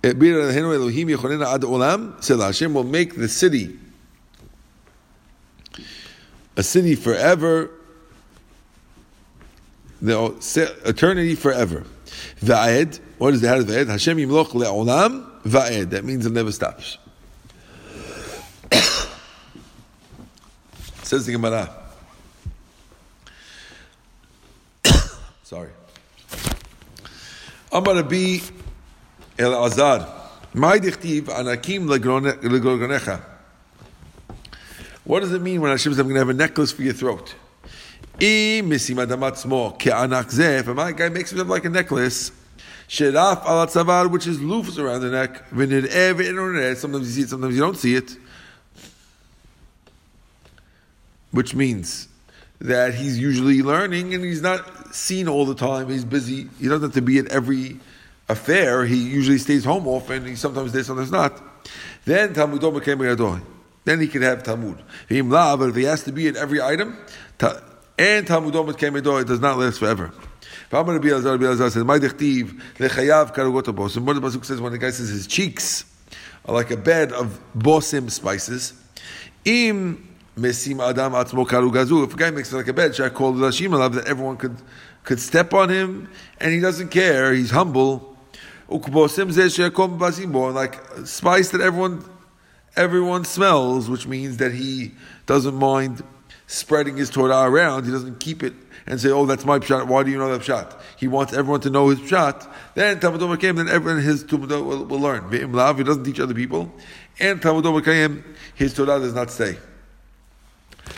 eh, 0.03 0.12
be'ira 0.12 0.51
Elohim 0.51 1.08
yechonena 1.08 1.53
ad 1.53 1.62
olam, 1.62 2.13
Sela 2.17 2.48
Hashem 2.48 2.74
will 2.74 2.84
make 2.84 3.15
the 3.15 3.29
city 3.29 3.79
a 6.55 6.63
city 6.63 6.95
forever, 6.95 7.72
the 10.01 10.36
eternity 10.86 11.36
forever. 11.36 11.86
Va'ed, 12.41 13.00
what 13.17 13.33
is 13.33 13.41
the 13.41 13.48
head 13.48 13.60
of 13.60 13.67
Va'ed? 13.67 13.88
Hashem 13.88 14.17
yimloch 14.17 14.50
le'olam 14.50 15.41
va'ed. 15.43 15.91
That 15.91 16.03
means 16.03 16.25
it 16.25 16.31
never 16.31 16.51
stops. 16.51 16.98
Says 21.03 21.25
the 21.25 21.31
Gemara. 21.31 21.74
Sorry. 25.43 25.69
Amar 27.72 27.95
Rabbi 27.95 28.39
El 29.39 29.65
Azar. 29.65 30.07
My 30.53 30.77
dichtiv 30.77 31.29
anakim 31.29 31.88
legronecha. 31.88 33.33
What 35.03 35.19
does 35.19 35.33
it 35.33 35.41
mean 35.41 35.62
when 35.62 35.72
Hashem 35.72 35.93
says, 35.93 36.00
I'm 36.00 36.05
going 36.05 36.15
to 36.15 36.19
have 36.19 36.29
a 36.29 36.33
necklace 36.33 36.72
for 36.72 36.81
your 36.81 36.93
throat? 36.93 37.36
If 38.19 38.65
a 38.65 38.69
guy 40.93 41.10
makes 41.10 41.31
himself 41.31 41.50
like 41.50 41.65
a 41.65 41.69
necklace, 41.69 42.31
Sheraf 42.88 43.43
al 43.45 43.67
tzavar, 43.67 44.10
which 44.10 44.25
is 44.27 44.39
loofs 44.39 44.77
around 44.77 45.01
the 45.01 45.10
neck. 45.10 45.43
Sometimes 46.77 47.07
you 47.07 47.13
see 47.13 47.24
it, 47.24 47.29
sometimes 47.29 47.55
you 47.55 47.62
don't 47.62 47.77
see 47.77 47.95
it. 47.95 48.15
Which 51.31 51.53
means 51.55 52.07
that 52.60 52.93
he's 52.93 53.19
usually 53.19 53.62
learning 53.62 54.13
and 54.13 54.24
he's 54.24 54.41
not 54.41 54.95
seen 54.95 55.27
all 55.27 55.45
the 55.45 55.55
time. 55.55 55.89
He's 55.89 56.05
busy. 56.05 56.48
He 56.60 56.67
doesn't 56.67 56.83
have 56.83 56.93
to 56.93 57.01
be 57.01 57.17
at 57.17 57.27
every 57.27 57.79
affair. 58.29 58.86
He 58.86 58.98
usually 58.98 59.39
stays 59.39 59.65
home 59.65 59.88
often. 59.88 60.27
He's 60.27 60.39
sometimes 60.39 60.72
there, 60.72 60.83
sometimes 60.83 61.12
not. 61.12 61.41
Then 62.05 62.36
Talmudom 62.36 62.75
became 62.75 63.01
a 63.01 63.15
then 63.86 64.00
he 64.00 64.08
can 64.08 64.22
have 64.22 64.44
Talmud. 64.44 64.78
But 65.10 65.70
if 65.70 65.75
he 65.75 65.84
has 65.84 66.04
to 66.04 66.12
be 66.12 66.28
in 66.28 66.38
every 66.38 66.62
item, 66.62 66.98
and 67.98 68.25
Talmud 68.25 68.54
Omet 68.54 69.22
it 69.22 69.28
does 69.28 69.40
not 69.40 69.58
last 69.58 69.80
forever. 69.80 70.12
Says, 70.74 70.84
My 70.84 72.00
dechtiv 72.00 72.60
lechayav 72.78 73.36
karugot 73.36 73.63
bosim. 73.75 74.06
What 74.06 74.13
the 74.13 74.22
pasuk 74.22 74.44
says 74.44 74.60
when 74.60 74.72
the 74.72 74.80
guy 74.80 74.90
says 74.90 75.10
his 75.10 75.28
cheeks 75.28 75.86
are 76.46 76.56
like 76.56 76.72
a 76.72 76.78
bed 76.78 77.12
of 77.12 77.40
bosim 77.56 78.10
spices. 78.10 78.74
Im 79.46 80.16
mesim 80.36 80.82
adam 80.84 81.13
atzmo 81.13 81.46
karugazu. 81.48 82.04
If 82.06 82.16
a 82.16 82.18
guy 82.18 82.32
makes 82.32 82.52
it 82.52 82.56
like 82.56 82.68
a 82.68 82.74
bed, 82.74 82.96
should 82.96 83.06
I 83.06 83.10
call 83.10 83.34
the 83.34 83.46
Lashim 83.46 83.94
that 83.94 84.08
everyone 84.08 84.38
could 84.38 84.58
could 85.04 85.20
step 85.20 85.54
on 85.54 85.70
him, 85.70 86.10
and 86.40 86.52
he 86.54 86.60
doesn't 86.60 86.90
care. 86.90 87.34
He's 87.34 87.52
humble. 87.52 88.18
Like 88.70 88.88
spice 91.06 91.50
that 91.52 91.62
everyone 91.62 92.04
everyone 92.75 93.25
smells, 93.25 93.89
which 93.89 94.08
means 94.08 94.38
that 94.38 94.53
he 94.53 94.92
doesn't 95.25 95.56
mind 95.56 96.03
spreading 96.48 96.98
his 96.98 97.10
Torah 97.10 97.50
around. 97.50 97.86
He 97.86 97.92
doesn't 97.92 98.20
keep 98.20 98.44
it 98.44 98.53
and 98.86 99.00
say, 99.00 99.10
"Oh, 99.10 99.25
that's 99.25 99.46
my 99.46 99.60
pshat." 99.60 99.88
Why 99.88 100.03
do 100.03 100.12
you 100.12 100.18
know 100.18 100.36
that 100.36 100.42
pshat? 100.42 100.75
He 100.98 101.08
wants 101.08 101.34
everyone 101.34 101.62
to 101.62 101.70
know 101.70 101.89
his 101.89 102.00
pshat. 102.00 102.48
Then 102.75 103.00
Talmud 103.00 103.39
came. 103.39 103.56
Then 103.56 103.70
everyone 103.70 104.01
his 104.01 104.24
Talmud 104.24 104.50
will, 104.50 104.86
will 104.86 105.00
learn. 105.00 105.30
Ve'im 105.30 105.77
he 105.77 105.84
doesn't 105.84 106.03
teach 106.03 106.20
other 106.20 106.34
people, 106.34 106.74
and 107.20 107.42
Talmud 107.42 108.24
his 108.56 108.74
Torah 108.74 109.00
does 109.00 109.13
not 109.13 109.32
stay. 109.32 109.58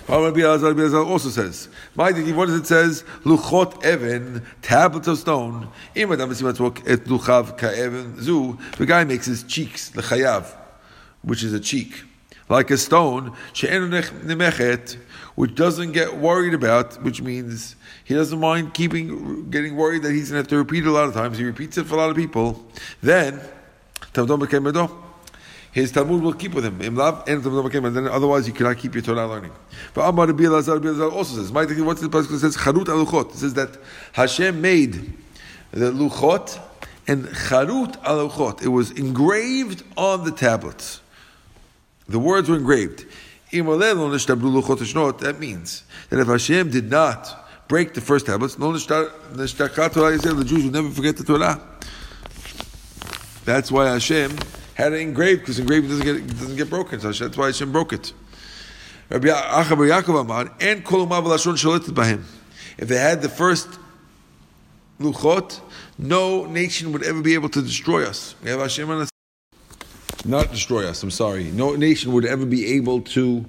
Also 0.10 1.30
says, 1.30 1.70
"My 1.96 2.12
what 2.12 2.48
does 2.48 2.56
it 2.56 2.66
says? 2.66 3.04
Luchot 3.24 3.86
even 3.86 4.42
tablets 4.64 5.08
of 5.08 5.20
stone. 5.20 5.68
The 5.94 6.16
guy 8.88 9.04
makes 9.04 9.26
his 9.28 9.44
cheeks 9.44 9.92
lechayav 9.92 10.46
which 11.26 11.44
is 11.44 11.54
a 11.54 11.60
cheek, 11.60 12.04
like 12.48 12.72
a 12.72 12.78
stone, 12.78 13.36
which 15.36 15.56
doesn't 15.56 15.92
get 15.92 16.16
worried 16.18 16.54
about, 16.54 17.04
which 17.04 17.22
means 17.22 17.76
he 18.06 18.14
doesn't 18.14 18.40
mind 18.40 18.74
keeping 18.74 19.50
getting 19.50 19.76
worried 19.76 20.04
that 20.04 20.12
he's 20.12 20.30
going 20.30 20.36
to 20.36 20.44
have 20.44 20.48
to 20.48 20.58
repeat 20.58 20.86
it 20.86 20.88
a 20.88 20.92
lot 20.92 21.08
of 21.10 21.14
times. 21.14 21.38
He 21.38 21.44
repeats 21.44 21.78
it 21.78 21.86
for 21.86 21.96
a 21.96 21.98
lot 21.98 22.10
of 22.10 22.16
people. 22.16 22.66
Then, 23.02 23.42
his 25.72 25.92
Talmud 25.92 26.22
will 26.22 26.34
keep 26.34 26.54
with 26.54 26.64
him. 26.64 26.80
And 26.80 26.98
then 26.98 28.08
otherwise 28.08 28.48
you 28.48 28.54
cannot 28.54 28.78
keep 28.78 28.94
your 28.94 29.04
Torah 29.04 29.28
learning. 29.28 29.52
But 29.94 30.08
Amar 30.08 30.30
also 30.30 31.36
says, 31.36 31.52
what's 31.52 32.02
the 32.02 32.10
passage 32.10 32.40
says? 32.40 32.56
Charut 32.56 32.86
aluchot. 32.86 33.32
It 33.32 33.38
says 33.38 33.54
that 33.56 33.78
Hashem 34.14 34.62
made 34.62 35.14
the 35.72 35.92
luchot 35.92 36.58
and 37.08 37.26
charut 37.26 37.98
aluchot. 38.04 38.62
It 38.62 38.70
was 38.70 38.92
engraved 38.92 39.84
on 39.98 40.24
the 40.24 40.32
tablets. 40.32 41.02
The 42.08 42.20
words 42.20 42.50
were 42.50 42.58
engraved. 42.58 43.06
That 43.52 45.36
means 45.40 45.84
that 46.10 46.20
if 46.20 46.28
Hashem 46.28 46.70
did 46.70 46.90
not 46.90 47.48
break 47.68 47.94
the 47.94 48.02
first 48.02 48.26
tablets, 48.26 48.56
the 48.56 50.44
Jews 50.46 50.64
would 50.64 50.74
never 50.74 50.90
forget 50.90 51.18
the 51.18 51.24
Torah. 51.24 51.62
That's 53.46 53.72
why 53.72 53.88
Hashem 53.90 54.38
had 54.74 54.94
it 54.94 55.00
engraved, 55.00 55.42
because 55.42 55.60
engraving 55.60 55.90
doesn't 55.90 56.06
get, 56.06 56.28
doesn't 56.28 56.58
get 56.58 56.70
broken. 56.70 57.00
So 57.00 57.12
that's 57.12 57.38
why 57.38 57.48
Hashem 57.48 57.72
broke 57.72 57.94
it. 57.94 58.14
Rabbi 59.10 59.28
Yaakov 59.28 60.22
Amar, 60.22 60.52
and 60.60 60.84
If 62.78 62.88
they 62.88 62.98
had 62.98 63.22
the 63.22 63.30
first 63.30 63.80
luchot, 65.00 65.62
no 65.98 66.46
nation 66.46 66.92
would 66.92 67.04
ever 67.04 67.22
be 67.22 67.36
able 67.36 67.50
to 67.50 67.62
destroy 67.62 68.04
us. 68.06 68.36
We 68.44 68.50
have 68.50 68.60
Hashem 68.60 68.90
on 68.90 69.02
us 69.02 69.10
not 70.26 70.52
destroy 70.52 70.88
us, 70.88 71.04
I'm 71.04 71.12
sorry. 71.12 71.46
No 71.46 71.76
nation 71.76 72.12
would 72.14 72.26
ever 72.26 72.46
be 72.46 72.74
able 72.76 73.02
to 73.02 73.46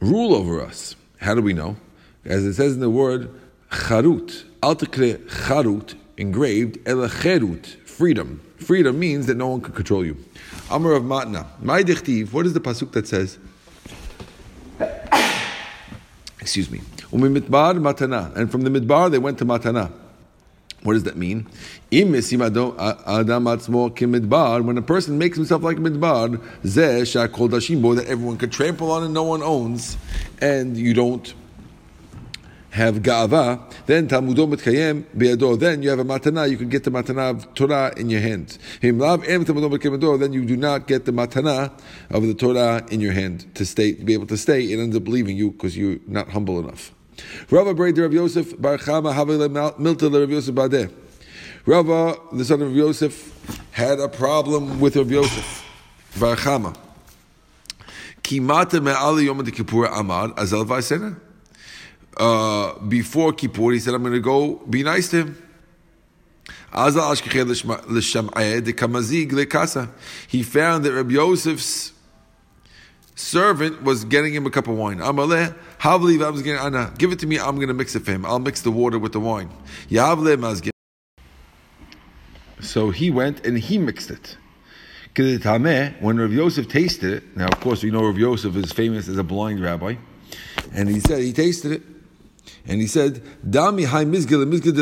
rule 0.00 0.34
over 0.34 0.60
us. 0.60 0.96
How 1.20 1.34
do 1.34 1.42
we 1.42 1.52
know? 1.52 1.76
As 2.24 2.44
it 2.44 2.54
says 2.54 2.74
in 2.74 2.80
the 2.80 2.90
word 2.90 3.30
charut, 3.70 4.44
altakre 4.62 5.18
charut, 5.26 5.94
engraved, 6.16 6.76
elacherut, 6.84 7.66
freedom. 7.86 8.40
Freedom 8.58 8.98
means 8.98 9.26
that 9.26 9.36
no 9.36 9.48
one 9.48 9.60
can 9.60 9.74
control 9.74 10.04
you. 10.04 10.16
Amar 10.70 10.92
of 10.92 11.02
Matna. 11.02 11.46
My 11.60 11.82
dichtiv, 11.82 12.32
what 12.32 12.46
is 12.46 12.52
the 12.52 12.60
pasuk 12.60 12.92
that 12.92 13.06
says? 13.06 13.38
Excuse 16.40 16.70
me. 16.70 16.80
Umimidbar 17.10 17.78
matana. 17.78 18.34
And 18.36 18.50
from 18.50 18.62
the 18.62 18.70
midbar 18.70 19.10
they 19.10 19.18
went 19.18 19.38
to 19.38 19.46
matana. 19.46 19.92
What 20.84 20.92
does 20.92 21.02
that 21.04 21.16
mean? 21.16 21.48
When 21.90 22.14
a 24.78 24.82
person 24.82 25.18
makes 25.18 25.36
himself 25.36 25.62
like 25.62 25.78
midbar, 25.78 26.40
that 26.62 28.04
everyone 28.06 28.36
could 28.36 28.52
trample 28.52 28.90
on 28.92 29.02
and 29.02 29.14
no 29.14 29.22
one 29.22 29.42
owns, 29.42 29.96
and 30.40 30.76
you 30.76 30.92
don't 30.92 31.34
have 32.68 32.96
ga'ava, 32.96 33.60
then 33.86 34.08
Talmudo 34.08 34.46
mitkayem 34.46 35.04
be'ado. 35.16 35.56
Then 35.58 35.82
you 35.82 35.88
have 35.90 36.00
a 36.00 36.04
matana. 36.04 36.50
You 36.50 36.56
can 36.56 36.68
get 36.68 36.84
the 36.84 36.90
matana 36.90 37.30
of 37.30 37.54
Torah 37.54 37.94
in 37.96 38.10
your 38.10 38.20
hand. 38.20 38.58
Then 38.82 38.98
you 38.98 40.44
do 40.44 40.56
not 40.56 40.86
get 40.88 41.04
the 41.06 41.12
matana 41.12 41.70
of 42.10 42.26
the 42.26 42.34
Torah 42.34 42.84
in 42.90 43.00
your 43.00 43.12
hand 43.12 43.54
to 43.54 43.64
stay 43.64 43.92
to 43.94 44.04
be 44.04 44.12
able 44.12 44.26
to 44.26 44.36
stay. 44.36 44.64
It 44.64 44.78
ends 44.80 44.96
up 44.96 45.08
leaving 45.08 45.36
you 45.36 45.52
because 45.52 45.78
you're 45.78 46.00
not 46.06 46.28
humble 46.30 46.58
enough. 46.58 46.92
Rava 47.50 47.74
Breder 47.74 48.02
Rav 48.02 48.12
Yosef 48.12 48.60
Bar 48.60 48.78
Chama 48.78 49.14
Havele 49.14 49.48
Milta 49.78 50.12
Rav 50.12 50.30
Yosef 50.30 50.54
Badeh. 50.54 50.92
Rava, 51.66 52.18
the 52.32 52.44
son 52.44 52.62
of 52.62 52.74
Yosef, 52.74 53.32
had 53.72 53.98
a 53.98 54.08
problem 54.08 54.80
with 54.80 54.96
Rav 54.96 55.10
Yosef 55.10 55.64
Bar 56.18 56.36
Chama. 56.36 56.76
Kimata 58.22 58.82
me'ali 58.82 59.26
yom 59.26 59.44
kippur 59.44 59.86
azal 59.88 60.64
v'asena. 60.64 61.20
Uh, 62.16 62.78
before 62.80 63.32
Kippur, 63.32 63.72
he 63.72 63.80
said, 63.80 63.94
I'm 63.94 64.02
going 64.02 64.14
to 64.14 64.20
go 64.20 64.56
be 64.70 64.84
nice 64.84 65.10
to 65.10 65.24
him. 65.24 65.36
He 66.72 66.78
found 70.42 70.84
that 70.84 70.92
Rabbi 70.92 71.12
Yosef's 71.12 71.92
servant 73.14 73.82
was 73.82 74.04
getting 74.04 74.34
him 74.34 74.44
a 74.46 74.50
cup 74.50 74.68
of 74.68 74.76
wine. 74.76 75.00
Give 75.84 77.12
it 77.12 77.18
to 77.18 77.26
me, 77.26 77.38
I'm 77.38 77.56
going 77.56 77.68
to 77.68 77.74
mix 77.74 77.94
it 77.94 78.04
for 78.06 78.12
him. 78.12 78.24
I'll 78.24 78.38
mix 78.38 78.62
the 78.62 78.70
water 78.70 78.98
with 78.98 79.12
the 79.12 79.20
wine. 79.20 79.50
So 82.60 82.90
he 82.90 83.10
went 83.10 83.44
and 83.44 83.58
he 83.58 83.76
mixed 83.76 84.10
it. 84.10 84.38
When 85.16 86.18
Rav 86.18 86.32
Yosef 86.32 86.68
tasted 86.68 87.12
it, 87.12 87.36
now 87.36 87.46
of 87.46 87.60
course 87.60 87.82
we 87.82 87.90
know 87.90 88.04
Rav 88.04 88.16
Yosef 88.16 88.56
is 88.56 88.72
famous 88.72 89.08
as 89.08 89.18
a 89.18 89.22
blind 89.22 89.60
rabbi, 89.60 89.96
and 90.72 90.88
he 90.88 91.00
said 91.00 91.20
he 91.20 91.32
tasted 91.32 91.72
it, 91.72 91.82
and 92.66 92.80
he 92.80 92.86
said, 92.86 93.22
"Dami 93.46 93.84
hai 93.84 94.04
mizgil 94.06 94.44
mizgil 94.50 94.74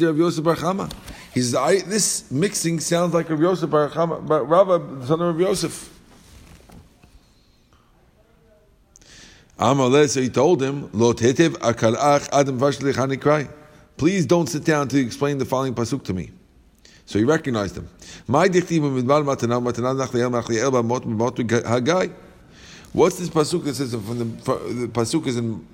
Rav 0.00 0.16
Yosef 0.16 0.42
Bar 0.42 0.56
Chama." 0.56 0.90
He 1.34 1.42
says, 1.42 1.84
"This 1.84 2.30
mixing 2.30 2.80
sounds 2.80 3.12
like 3.12 3.28
Rav 3.30 3.40
Yosef 3.40 3.68
Bar 3.70 3.90
Chama, 3.90 4.18
Rava, 4.26 4.78
the 4.78 5.06
son 5.06 5.20
of 5.20 5.36
Rav 5.36 5.40
Yosef." 5.40 5.97
Amaleh, 9.58 10.08
so 10.08 10.20
he 10.20 10.28
told 10.28 10.62
him, 10.62 10.88
"Lo 10.92 11.12
tetev 11.12 11.50
akarach 11.58 12.28
adam 12.32 12.58
vashlich 12.58 13.20
cry. 13.20 13.48
Please 13.96 14.24
don't 14.26 14.48
sit 14.48 14.64
down 14.64 14.86
to 14.88 14.98
explain 14.98 15.38
the 15.38 15.44
following 15.44 15.74
pasuk 15.74 16.04
to 16.04 16.14
me. 16.14 16.30
So 17.06 17.18
he 17.18 17.24
recognized 17.24 17.76
him. 17.76 17.88
What's 18.26 18.50
this 23.18 23.28
pasuk 23.28 23.64
that 23.64 23.74
says 23.74 23.92
from 23.92 24.18
the, 24.18 24.24
the 24.24 24.88
pasuk 24.88 25.26
is 25.26 25.36
in 25.36 25.66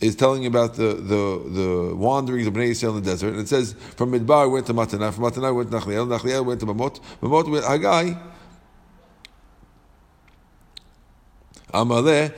is 0.00 0.14
telling 0.14 0.46
about 0.46 0.74
the, 0.74 0.94
the, 0.94 1.42
the 1.50 1.96
wanderings 1.96 2.46
of 2.46 2.54
Bnei 2.54 2.70
Yisrael 2.70 2.96
in 2.96 3.02
the 3.02 3.10
desert. 3.10 3.32
And 3.32 3.40
it 3.40 3.48
says, 3.48 3.74
from 3.96 4.12
Midbar 4.12 4.48
went 4.50 4.66
to 4.66 4.74
Matana, 4.74 5.12
from 5.12 5.24
Matana 5.24 5.52
went 5.54 5.72
to 5.72 5.76
Nachliel, 5.76 6.06
Nachliel 6.06 6.44
went 6.44 6.60
to 6.60 6.66
Bamot, 6.66 7.00
Bamot 7.20 7.50
went 7.50 7.64
to 7.64 7.70
Haggai. 7.70 8.14
Amaleh. 11.72 12.32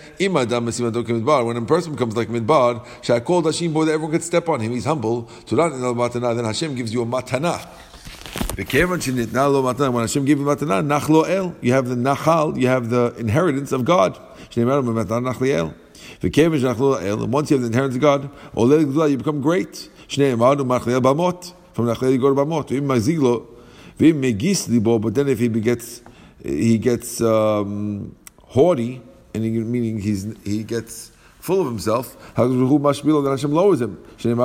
When 1.47 1.57
a 1.57 1.63
person 1.63 1.93
becomes 1.93 2.17
like 2.17 2.29
midbar, 2.29 2.85
shakol 3.03 3.43
dashim 3.43 3.73
boy 3.73 3.85
that 3.85 3.93
everyone 3.93 4.13
could 4.13 4.23
step 4.23 4.49
on 4.49 4.61
him. 4.61 4.73
He's 4.73 4.85
humble. 4.85 5.29
In 5.51 5.57
matana, 5.57 6.35
then 6.35 6.45
Hashem 6.45 6.75
gives 6.75 6.93
you 6.93 7.03
a 7.03 7.07
matana. 7.07 7.61
When 8.57 8.67
Hashem 10.03 10.25
gives 10.25 10.41
you 10.41 10.47
matana, 10.47 10.83
nachlo 10.85 11.29
el. 11.29 11.55
You 11.61 11.73
have 11.73 11.89
the 11.89 11.95
nachal. 11.95 12.57
You 12.61 12.67
have 12.69 12.91
the 12.91 13.15
inheritance 13.19 13.73
of 13.73 13.85
God. 13.85 14.19
Once 14.19 14.57
you 14.57 14.67
have 14.69 14.85
the 17.63 17.67
inheritance 17.67 17.95
of 17.95 18.01
God, 18.01 18.31
you 19.11 19.17
become 19.17 19.41
great. 19.41 19.89
From 20.09 21.87
Nachliel 21.87 22.11
you 22.13 22.19
go 22.19 22.35
to 22.35 22.41
Bamot. 22.41 22.67
But 25.03 25.15
then 25.15 25.29
if 25.29 25.39
he 25.39 25.49
gets, 25.49 26.03
he 26.43 26.79
gets 26.79 27.21
um, 27.21 28.16
haughty, 28.43 29.01
and 29.35 29.71
meaning 29.71 29.99
he's, 29.99 30.27
he 30.45 30.64
gets 30.64 31.12
full 31.38 31.61
of 31.61 31.66
himself, 31.66 32.16
then 32.37 32.85
Hashem 32.85 33.53
lowers 33.53 33.81
him. 33.81 34.05
From 34.16 34.37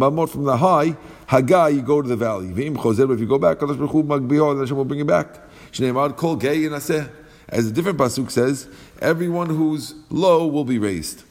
Bamot, 0.00 0.30
from 0.30 0.44
the 0.44 0.56
high, 0.56 0.96
Haggai, 1.26 1.68
you 1.68 1.82
go 1.82 2.02
to 2.02 2.08
the 2.08 2.16
valley. 2.16 2.50
If 2.50 2.58
you 2.58 3.26
go 3.26 3.38
back, 3.38 3.60
Hashem 3.60 4.76
will 4.76 4.84
bring 4.84 4.98
you 4.98 5.04
back. 5.04 5.40
As 7.50 7.66
a 7.66 7.72
different 7.72 7.98
pasuk 7.98 8.30
says, 8.30 8.68
everyone 9.00 9.48
who's 9.48 9.94
low 10.10 10.46
will 10.46 10.64
be 10.64 10.78
raised. 10.78 11.22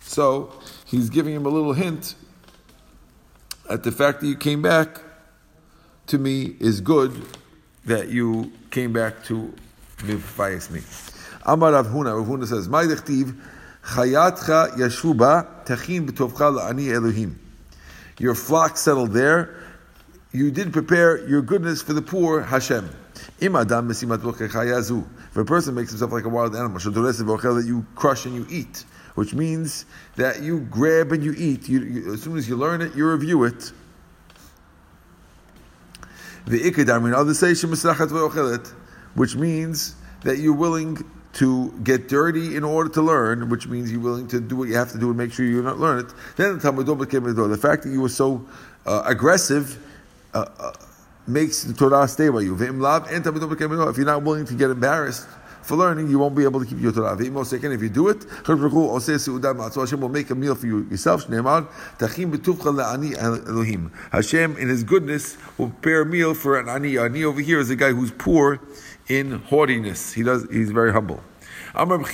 So 0.00 0.52
he's 0.84 1.10
giving 1.10 1.34
him 1.34 1.46
a 1.46 1.48
little 1.48 1.74
hint 1.74 2.16
at 3.68 3.82
the 3.82 3.92
fact 3.92 4.20
that 4.20 4.26
you 4.26 4.36
came 4.36 4.62
back 4.62 5.00
to 6.06 6.18
me 6.18 6.56
is 6.58 6.80
good 6.80 7.22
that 7.84 8.08
you 8.08 8.50
came 8.70 8.92
back 8.92 9.22
to 9.24 9.54
mivayis 9.98 10.70
me. 10.70 10.82
Amar 11.44 11.72
Rav 11.72 11.86
Huna, 11.86 12.16
Rav 12.16 12.26
Huna 12.26 12.46
says, 12.46 12.68
"My 12.68 12.84
dechtiv 12.84 13.34
chayatcha 13.84 14.76
yashuba 14.76 15.64
tachin 15.64 16.08
b'tovcha 16.08 16.58
la'ani 16.58 16.92
Elohim." 16.92 17.38
Your 18.18 18.34
flock 18.34 18.76
settled 18.76 19.12
there. 19.12 19.54
You 20.32 20.50
did 20.50 20.72
prepare 20.72 21.26
your 21.28 21.40
goodness 21.40 21.80
for 21.80 21.94
the 21.94 22.02
poor, 22.02 22.42
Hashem. 22.42 22.90
Im 23.40 23.56
adam 23.56 23.90
if 23.90 24.02
a 25.36 25.44
person 25.44 25.74
makes 25.74 25.90
himself 25.90 26.12
like 26.12 26.24
a 26.24 26.28
wild 26.28 26.54
animal, 26.54 26.78
that 26.78 27.64
you 27.66 27.86
crush 27.94 28.26
and 28.26 28.34
you 28.34 28.46
eat, 28.50 28.84
which 29.14 29.34
means 29.34 29.84
that 30.16 30.42
you 30.42 30.60
grab 30.60 31.12
and 31.12 31.22
you 31.22 31.34
eat. 31.36 31.68
You, 31.68 31.80
you, 31.80 32.14
as 32.14 32.22
soon 32.22 32.36
as 32.36 32.48
you 32.48 32.56
learn 32.56 32.80
it, 32.80 32.94
you 32.94 33.08
review 33.10 33.44
it. 33.44 33.72
The 36.46 36.60
ikadarmin 36.60 37.14
other 37.14 37.34
say 37.34 37.54
which 39.14 39.36
means 39.36 39.94
that 40.24 40.38
you're 40.38 40.54
willing 40.54 41.04
to 41.34 41.70
get 41.84 42.08
dirty 42.08 42.56
in 42.56 42.64
order 42.64 42.90
to 42.90 43.02
learn, 43.02 43.48
which 43.48 43.68
means 43.68 43.92
you're 43.92 44.00
willing 44.00 44.26
to 44.28 44.40
do 44.40 44.56
what 44.56 44.68
you 44.68 44.74
have 44.74 44.90
to 44.92 44.98
do 44.98 45.08
and 45.08 45.16
make 45.16 45.32
sure 45.32 45.44
you 45.46 45.62
don't 45.62 45.78
learn 45.78 46.00
it. 46.00 46.06
Then 46.36 46.54
the 46.54 46.60
Talmud 46.60 46.86
became 46.98 47.22
the 47.24 47.56
fact 47.56 47.84
that 47.84 47.90
you 47.90 48.00
were 48.00 48.08
so 48.08 48.44
uh, 48.86 49.02
aggressive. 49.06 49.78
Uh, 50.34 50.46
uh, 50.58 50.72
makes 51.28 51.62
the 51.62 51.74
Torah 51.74 52.08
stay 52.08 52.28
by 52.30 52.40
you. 52.40 52.54
If 52.54 52.60
you're 52.60 52.72
not 54.06 54.22
willing 54.22 54.46
to 54.46 54.54
get 54.54 54.70
embarrassed 54.70 55.28
for 55.62 55.76
learning, 55.76 56.08
you 56.08 56.18
won't 56.18 56.34
be 56.34 56.44
able 56.44 56.60
to 56.60 56.66
keep 56.66 56.80
your 56.80 56.92
Torah. 56.92 57.14
If 57.14 57.82
you 57.82 57.88
do 57.90 58.08
it, 58.08 58.24
Hashem 58.46 60.00
will 60.00 60.08
make 60.08 60.30
a 60.30 60.34
meal 60.34 60.54
for 60.54 60.66
you 60.66 60.86
yourself. 60.90 61.28
Hashem, 64.12 64.56
in 64.56 64.68
His 64.68 64.82
goodness, 64.82 65.36
will 65.58 65.68
prepare 65.68 66.00
a 66.02 66.06
meal 66.06 66.34
for 66.34 66.58
an 66.58 66.68
ani. 66.68 66.96
Ani 66.98 67.24
over 67.24 67.40
here 67.40 67.60
is 67.60 67.68
a 67.68 67.76
guy 67.76 67.92
who's 67.92 68.10
poor 68.12 68.60
in 69.08 69.40
haughtiness. 69.40 70.12
He 70.12 70.22
does. 70.22 70.46
He's 70.50 70.70
very 70.70 70.92
humble. 70.92 71.22
What 71.74 71.88
does 71.88 72.08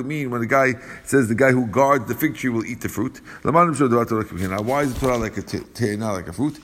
it 0.00 0.06
mean 0.06 0.30
when 0.30 0.40
the 0.40 0.46
guy 0.46 0.74
says 1.04 1.28
the 1.28 1.34
guy 1.34 1.50
who 1.52 1.66
guards 1.66 2.06
the 2.06 2.14
fig 2.14 2.36
tree 2.36 2.48
will 2.50 2.64
eat 2.64 2.80
the 2.80 2.88
fruit? 2.88 3.20
Why 3.42 4.82
is 4.82 4.94
Torah 4.98 5.18
like 5.18 5.36
a 5.36 5.42
te'ena, 5.42 6.12
like 6.12 6.28
a 6.28 6.32
fruit? 6.32 6.58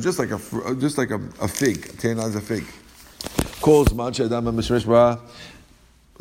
Just 0.00 0.18
like 0.18 0.30
a 0.30 0.38
just 0.76 0.96
like 0.96 1.10
a, 1.10 1.20
a 1.40 1.48
fig. 1.48 1.98
Te'ena 1.98 2.26
is 2.26 2.36
a 2.36 2.40
fig. 2.40 2.64
Calls 3.60 3.92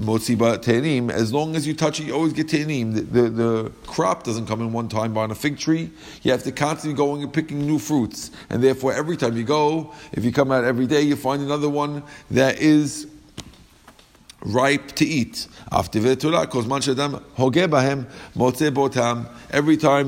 Motziba 0.01 0.59
te'anim, 0.59 1.11
as 1.11 1.31
long 1.31 1.55
as 1.55 1.67
you 1.67 1.75
touch 1.75 1.99
it, 1.99 2.07
you 2.07 2.13
always 2.13 2.33
get 2.33 2.47
te'anim. 2.49 2.95
The, 2.95 3.01
the, 3.01 3.29
the, 3.29 3.71
crop 3.85 4.23
doesn't 4.23 4.47
come 4.47 4.61
in 4.61 4.73
one 4.73 4.89
time, 4.89 5.15
on 5.15 5.29
a 5.29 5.35
fig 5.35 5.59
tree, 5.59 5.91
you 6.23 6.31
have 6.31 6.43
to 6.43 6.51
constantly 6.51 6.97
going 6.97 7.21
and 7.21 7.31
picking 7.31 7.61
new 7.61 7.77
fruits. 7.77 8.31
And 8.49 8.63
therefore, 8.63 8.93
every 8.93 9.15
time 9.15 9.37
you 9.37 9.43
go, 9.43 9.93
if 10.11 10.25
you 10.25 10.31
come 10.31 10.51
out 10.51 10.63
every 10.63 10.87
day, 10.87 11.01
you 11.03 11.15
find 11.15 11.43
another 11.43 11.69
one 11.69 12.01
that 12.31 12.59
is 12.59 13.07
ripe 14.43 14.93
to 14.93 15.05
eat. 15.05 15.47
After. 15.71 15.99
Every 15.99 16.17
time 16.17 16.39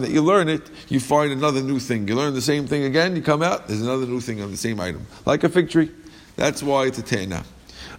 that 0.02 0.10
you 0.10 0.22
learn 0.22 0.50
it, 0.50 0.70
you 0.90 1.00
find 1.00 1.32
another 1.32 1.62
new 1.62 1.80
thing. 1.80 2.08
You 2.08 2.16
learn 2.16 2.34
the 2.34 2.42
same 2.42 2.66
thing 2.68 2.84
again, 2.84 3.16
you 3.16 3.22
come 3.22 3.44
out, 3.44 3.68
there's 3.68 3.82
another 3.82 4.08
new 4.08 4.20
thing 4.20 4.42
on 4.42 4.50
the 4.52 4.58
same 4.58 4.80
item. 4.80 5.06
Like 5.26 5.44
a 5.44 5.50
fig 5.50 5.70
tree. 5.70 5.92
That's 6.36 6.64
why 6.64 6.88
it's 6.88 6.98
a 6.98 7.04
te'ana. 7.04 7.44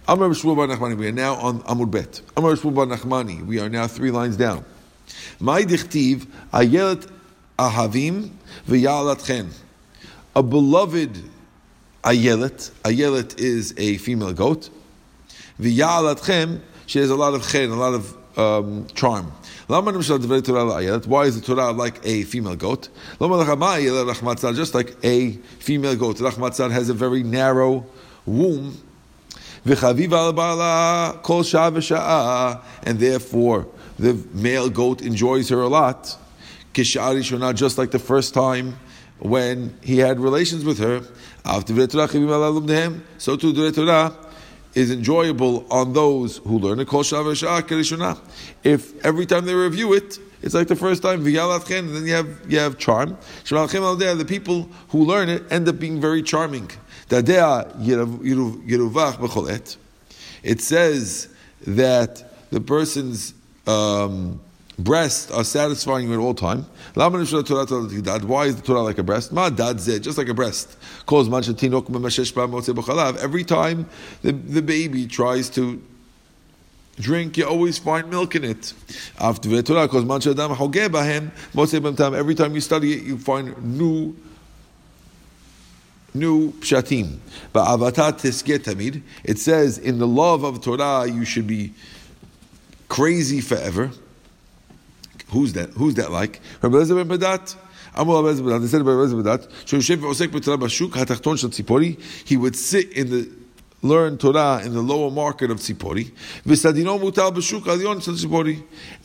Amar 0.07 0.29
Shmuel 0.29 0.55
Bar 0.55 0.67
Nachmani. 0.67 0.95
We 0.97 1.07
are 1.07 1.11
now 1.11 1.33
on 1.33 1.61
Amud 1.61 1.89
Bet. 1.89 2.21
Amar 2.37 2.51
Shmuel 2.51 2.75
Bar 2.75 2.85
Nachmani. 2.85 3.43
We 3.43 3.59
are 3.59 3.69
now 3.69 3.87
three 3.87 4.11
lines 4.11 4.37
down. 4.37 4.63
My 5.39 5.63
dichtiv 5.63 6.27
ayelet 6.53 7.09
ahavim 7.57 8.29
v'yalatchen. 8.67 9.51
A 10.35 10.43
beloved 10.43 11.17
ayelet. 12.03 12.69
Ayelet 12.83 13.39
is 13.39 13.73
a 13.77 13.97
female 13.97 14.31
goat. 14.31 14.69
V'yalatchem. 15.59 16.59
She 16.85 16.99
has 16.99 17.09
a 17.09 17.15
lot 17.15 17.33
of 17.33 17.41
chen, 17.49 17.71
a 17.71 17.75
lot 17.75 17.95
of 17.95 18.15
um, 18.37 18.85
charm. 18.93 19.31
Why 19.65 19.79
is 19.79 20.07
the 20.07 21.41
Torah 21.43 21.71
like 21.71 21.99
a 22.05 22.23
female 22.25 22.55
goat? 22.55 22.89
Just 24.55 24.75
like 24.75 24.95
a 25.01 25.31
female 25.31 25.95
goat. 25.95 26.17
Rachmatzar 26.17 26.69
has 26.69 26.89
a 26.89 26.93
very 26.93 27.23
narrow 27.23 27.87
womb 28.27 28.77
And 29.65 29.77
therefore, 32.99 33.67
the 33.97 34.13
male 34.33 34.69
goat 34.69 35.01
enjoys 35.01 35.49
her 35.49 35.61
a 35.61 35.67
lot. 35.67 36.17
Kishari 36.73 37.55
just 37.55 37.77
like 37.77 37.91
the 37.91 37.99
first 37.99 38.33
time 38.33 38.77
when 39.19 39.77
he 39.81 39.97
had 39.97 40.19
relations 40.19 40.65
with 40.65 40.77
her. 40.79 41.01
So 43.17 43.37
too 43.37 43.53
the 43.53 43.71
Torah 43.71 44.13
is 44.75 44.91
enjoyable 44.91 45.65
on 45.71 45.93
those 45.93 46.37
who 46.37 46.59
learn 46.59 46.79
it. 46.79 46.87
If 48.63 49.05
every 49.05 49.25
time 49.25 49.45
they 49.45 49.55
review 49.55 49.93
it, 49.93 50.19
it's 50.41 50.53
like 50.53 50.67
the 50.67 50.75
first 50.75 51.01
time, 51.01 51.25
and 51.25 51.95
then 51.95 52.05
you 52.05 52.13
have 52.13 52.27
you 52.47 52.59
have 52.59 52.77
charm. 52.77 53.17
The 53.45 54.25
people 54.27 54.69
who 54.89 55.05
learn 55.05 55.29
it 55.29 55.43
end 55.49 55.67
up 55.67 55.79
being 55.79 55.99
very 55.99 56.21
charming. 56.21 56.69
It 60.43 60.61
says 60.61 61.27
that 61.67 62.23
the 62.51 62.61
person's 62.61 63.33
um, 63.67 64.39
breasts 64.77 65.31
are 65.31 65.43
satisfying 65.43 66.11
at 66.13 66.19
all 66.19 66.33
time. 66.33 66.65
Why 66.93 67.21
is 67.21 67.31
the 67.31 67.43
Torah 68.63 68.81
like 68.81 68.97
a 68.97 69.03
breast? 69.03 69.31
Just 69.31 70.17
like 70.17 70.29
a 70.29 70.33
breast. 70.33 70.77
Every 73.21 73.43
time 73.43 73.89
the, 74.21 74.31
the 74.31 74.61
baby 74.61 75.07
tries 75.07 75.49
to 75.51 75.81
drink, 76.99 77.37
you 77.37 77.47
always 77.47 77.77
find 77.77 78.09
milk 78.09 78.35
in 78.35 78.43
it. 78.43 78.73
After 79.19 79.49
the 79.49 79.63
Torah, 79.63 79.87
because 79.87 80.05
Every 82.15 82.35
time 82.35 82.55
you 82.55 82.61
study 82.61 82.93
it, 82.93 83.03
you 83.03 83.17
find 83.17 83.77
new 83.77 84.15
new 86.15 86.51
pshatim. 86.53 87.19
Tamid. 87.53 89.01
It 89.23 89.37
says 89.39 89.77
in 89.77 89.99
the 89.99 90.07
love 90.07 90.43
of 90.43 90.61
Torah 90.61 91.05
you 91.07 91.25
should 91.25 91.47
be 91.47 91.73
crazy 92.87 93.41
forever. 93.41 93.91
Who's 95.29 95.53
that? 95.53 95.69
Who's 95.71 95.95
that 95.95 96.11
like? 96.11 96.39
Rabbi. 96.61 96.83
He 102.25 102.37
would 102.37 102.55
sit 102.55 102.91
in 102.93 103.09
the 103.09 103.29
learn 103.81 104.17
Torah 104.17 104.61
in 104.63 104.73
the 104.73 104.81
lower 104.81 105.11
market 105.11 105.51
of 105.51 105.59
Tzipori. 105.59 106.11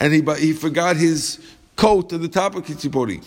And 0.01 0.13
he, 0.13 0.47
he 0.47 0.53
forgot 0.53 0.97
his 0.97 1.39
coat 1.77 2.13
at 2.13 2.21
the 2.21 2.29
top 2.29 2.55
of 2.55 2.65
Tzipori. 2.65 3.25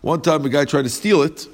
One 0.00 0.20
time 0.22 0.44
a 0.44 0.48
guy 0.48 0.64
tried 0.64 0.82
to 0.82 0.88
steal 0.88 1.22
it, 1.22 1.46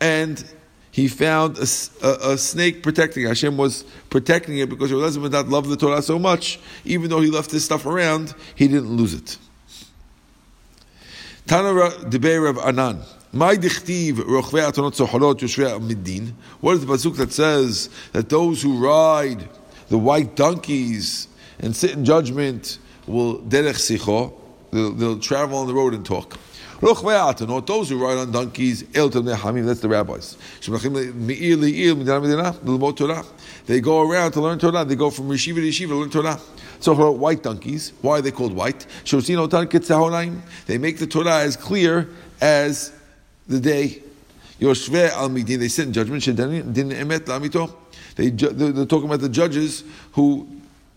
and 0.00 0.44
he 0.90 1.06
found 1.06 1.58
a, 1.58 1.66
a, 2.02 2.32
a, 2.32 2.38
snake 2.38 2.82
protecting 2.82 3.24
it. 3.24 3.28
Hashem 3.28 3.56
was 3.56 3.84
protecting 4.10 4.58
it 4.58 4.68
because 4.68 4.90
Elazar 4.90 5.22
did 5.22 5.32
not 5.32 5.48
love 5.48 5.68
the 5.68 5.76
Torah 5.76 6.02
so 6.02 6.18
much, 6.18 6.58
even 6.84 7.08
though 7.08 7.20
he 7.20 7.30
left 7.30 7.52
his 7.52 7.64
stuff 7.64 7.86
around, 7.86 8.34
he 8.56 8.66
didn't 8.66 8.96
lose 8.96 9.14
it. 9.14 9.38
Tana 11.46 11.90
Debeir 12.10 12.50
of 12.50 12.58
Anan. 12.58 13.02
My 13.32 13.54
dichtiv 13.54 14.14
rochvei 14.14 14.70
atonot 14.72 14.92
yoshvei. 15.38 16.32
What 16.60 16.74
is 16.74 16.84
the 16.84 16.92
pasuk 16.92 17.16
that 17.16 17.32
says 17.32 17.90
that 18.12 18.28
those 18.28 18.62
who 18.62 18.84
ride 18.84 19.48
the 19.88 19.98
white 19.98 20.34
donkeys 20.34 21.28
and 21.60 21.76
sit 21.76 21.92
in 21.92 22.04
judgment 22.04 22.78
will 23.08 23.38
derech 23.40 23.76
sicho? 23.76 24.32
They'll, 24.70 24.92
they'll 24.92 25.18
travel 25.18 25.58
on 25.58 25.66
the 25.66 25.74
road 25.74 25.94
and 25.94 26.04
talk. 26.04 26.38
Those 26.80 27.00
who 27.00 27.98
ride 27.98 28.18
on 28.18 28.30
donkeys. 28.30 28.84
That's 28.92 29.10
the 29.80 29.88
rabbis. 29.88 30.36
They 33.66 33.80
go 33.80 34.08
around 34.08 34.32
to 34.32 34.40
learn 34.40 34.58
Torah. 34.60 34.84
They 34.84 34.94
go 34.94 35.10
from 35.10 35.28
yeshiva 35.28 35.56
to 35.56 35.62
yeshiva 35.62 35.88
to 35.88 35.96
learn 35.96 36.10
Torah. 36.10 36.38
So 36.78 36.94
for 36.94 37.10
white 37.10 37.42
donkeys, 37.42 37.92
why 38.00 38.18
are 38.18 38.22
they 38.22 38.30
called 38.30 38.52
white? 38.52 38.86
They 39.04 39.18
make 40.78 40.98
the 40.98 41.06
Torah 41.10 41.38
as 41.38 41.56
clear 41.56 42.08
as 42.40 42.92
the 43.48 43.58
day 43.58 44.02
they 44.60 44.74
sit 45.68 45.86
in 45.86 45.92
judgment, 45.92 46.24
they're 46.24 46.36
talking 48.86 49.04
about 49.04 49.20
the 49.20 49.28
judges 49.28 49.82
who 50.12 50.48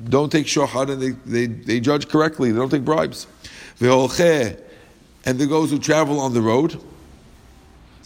don't 0.10 0.32
take 0.32 0.46
shahad 0.46 0.90
and 0.92 1.02
they, 1.02 1.12
they, 1.26 1.46
they 1.48 1.80
judge 1.80 2.08
correctly, 2.08 2.52
they 2.52 2.58
don't 2.60 2.70
take 2.70 2.86
bribes. 2.86 3.28
And 5.24 5.38
the 5.38 5.46
those 5.46 5.70
who 5.70 5.80
travel 5.80 6.20
on 6.20 6.34
the 6.34 6.42
road, 6.42 6.82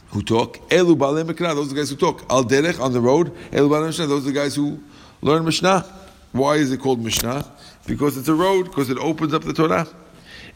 who 0.09 0.21
talk, 0.21 0.57
Elu 0.69 0.97
those 0.97 1.67
are 1.67 1.69
the 1.69 1.75
guys 1.75 1.89
who 1.89 1.95
talk. 1.95 2.25
Al 2.29 2.43
Derech 2.43 2.79
on 2.79 2.93
the 2.93 3.01
road, 3.01 3.33
Elu 3.51 3.69
Balim 3.69 4.07
those 4.07 4.23
are 4.23 4.31
the 4.31 4.33
guys 4.33 4.55
who 4.55 4.81
learn 5.21 5.45
Mishnah. 5.45 5.85
Why 6.31 6.55
is 6.55 6.71
it 6.71 6.79
called 6.79 7.03
Mishnah? 7.03 7.49
Because 7.85 8.17
it's 8.17 8.27
a 8.27 8.33
road, 8.33 8.65
because 8.65 8.89
it 8.89 8.97
opens 8.97 9.33
up 9.33 9.43
the 9.43 9.53
Torah. 9.53 9.87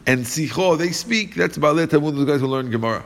And 0.06 0.24
Sicho, 0.24 0.76
they 0.78 0.92
speak, 0.92 1.34
that's 1.34 1.58
Balei 1.58 1.88
Talmud, 1.88 2.16
those 2.16 2.26
guys 2.26 2.40
who 2.40 2.46
learn 2.46 2.70
Gemara. 2.70 3.04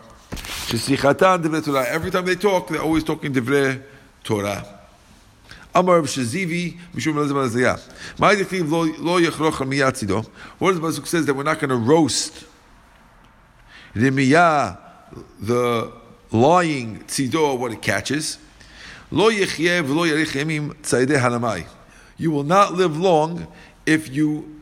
Every 0.70 2.10
time 2.10 2.24
they 2.24 2.34
talk, 2.34 2.68
they're 2.68 2.82
always 2.82 3.04
talking 3.04 3.32
divrei 3.32 3.82
Torah. 4.22 4.64
Amar 5.74 5.98
of 5.98 6.06
Shazivi, 6.06 6.78
Mishum 6.94 7.14
Elazar 7.14 7.48
Azayah. 7.48 8.18
My 8.18 8.34
deceive 8.34 8.70
lo 8.70 8.86
yechroch 9.20 9.58
miyatzido. 9.66 10.24
What 10.58 10.72
does 10.72 10.80
pasuk 10.80 11.06
says 11.06 11.26
that 11.26 11.34
we're 11.34 11.42
not 11.42 11.58
going 11.58 11.70
to 11.70 11.76
roast 11.76 12.44
the 13.94 14.10
miyah, 14.10 14.78
the 15.40 15.92
lying 16.30 17.00
tzido, 17.04 17.58
what 17.58 17.72
it 17.72 17.82
catches. 17.82 18.38
Lo 19.10 19.30
yechyev 19.30 19.88
lo 19.88 20.04
yarich 20.04 20.32
yemim 20.32 20.74
tzayde 20.82 21.18
hanamai. 21.18 21.66
You 22.16 22.30
will 22.30 22.44
not 22.44 22.74
live 22.74 22.96
long 22.96 23.48
if 23.84 24.08
you 24.14 24.60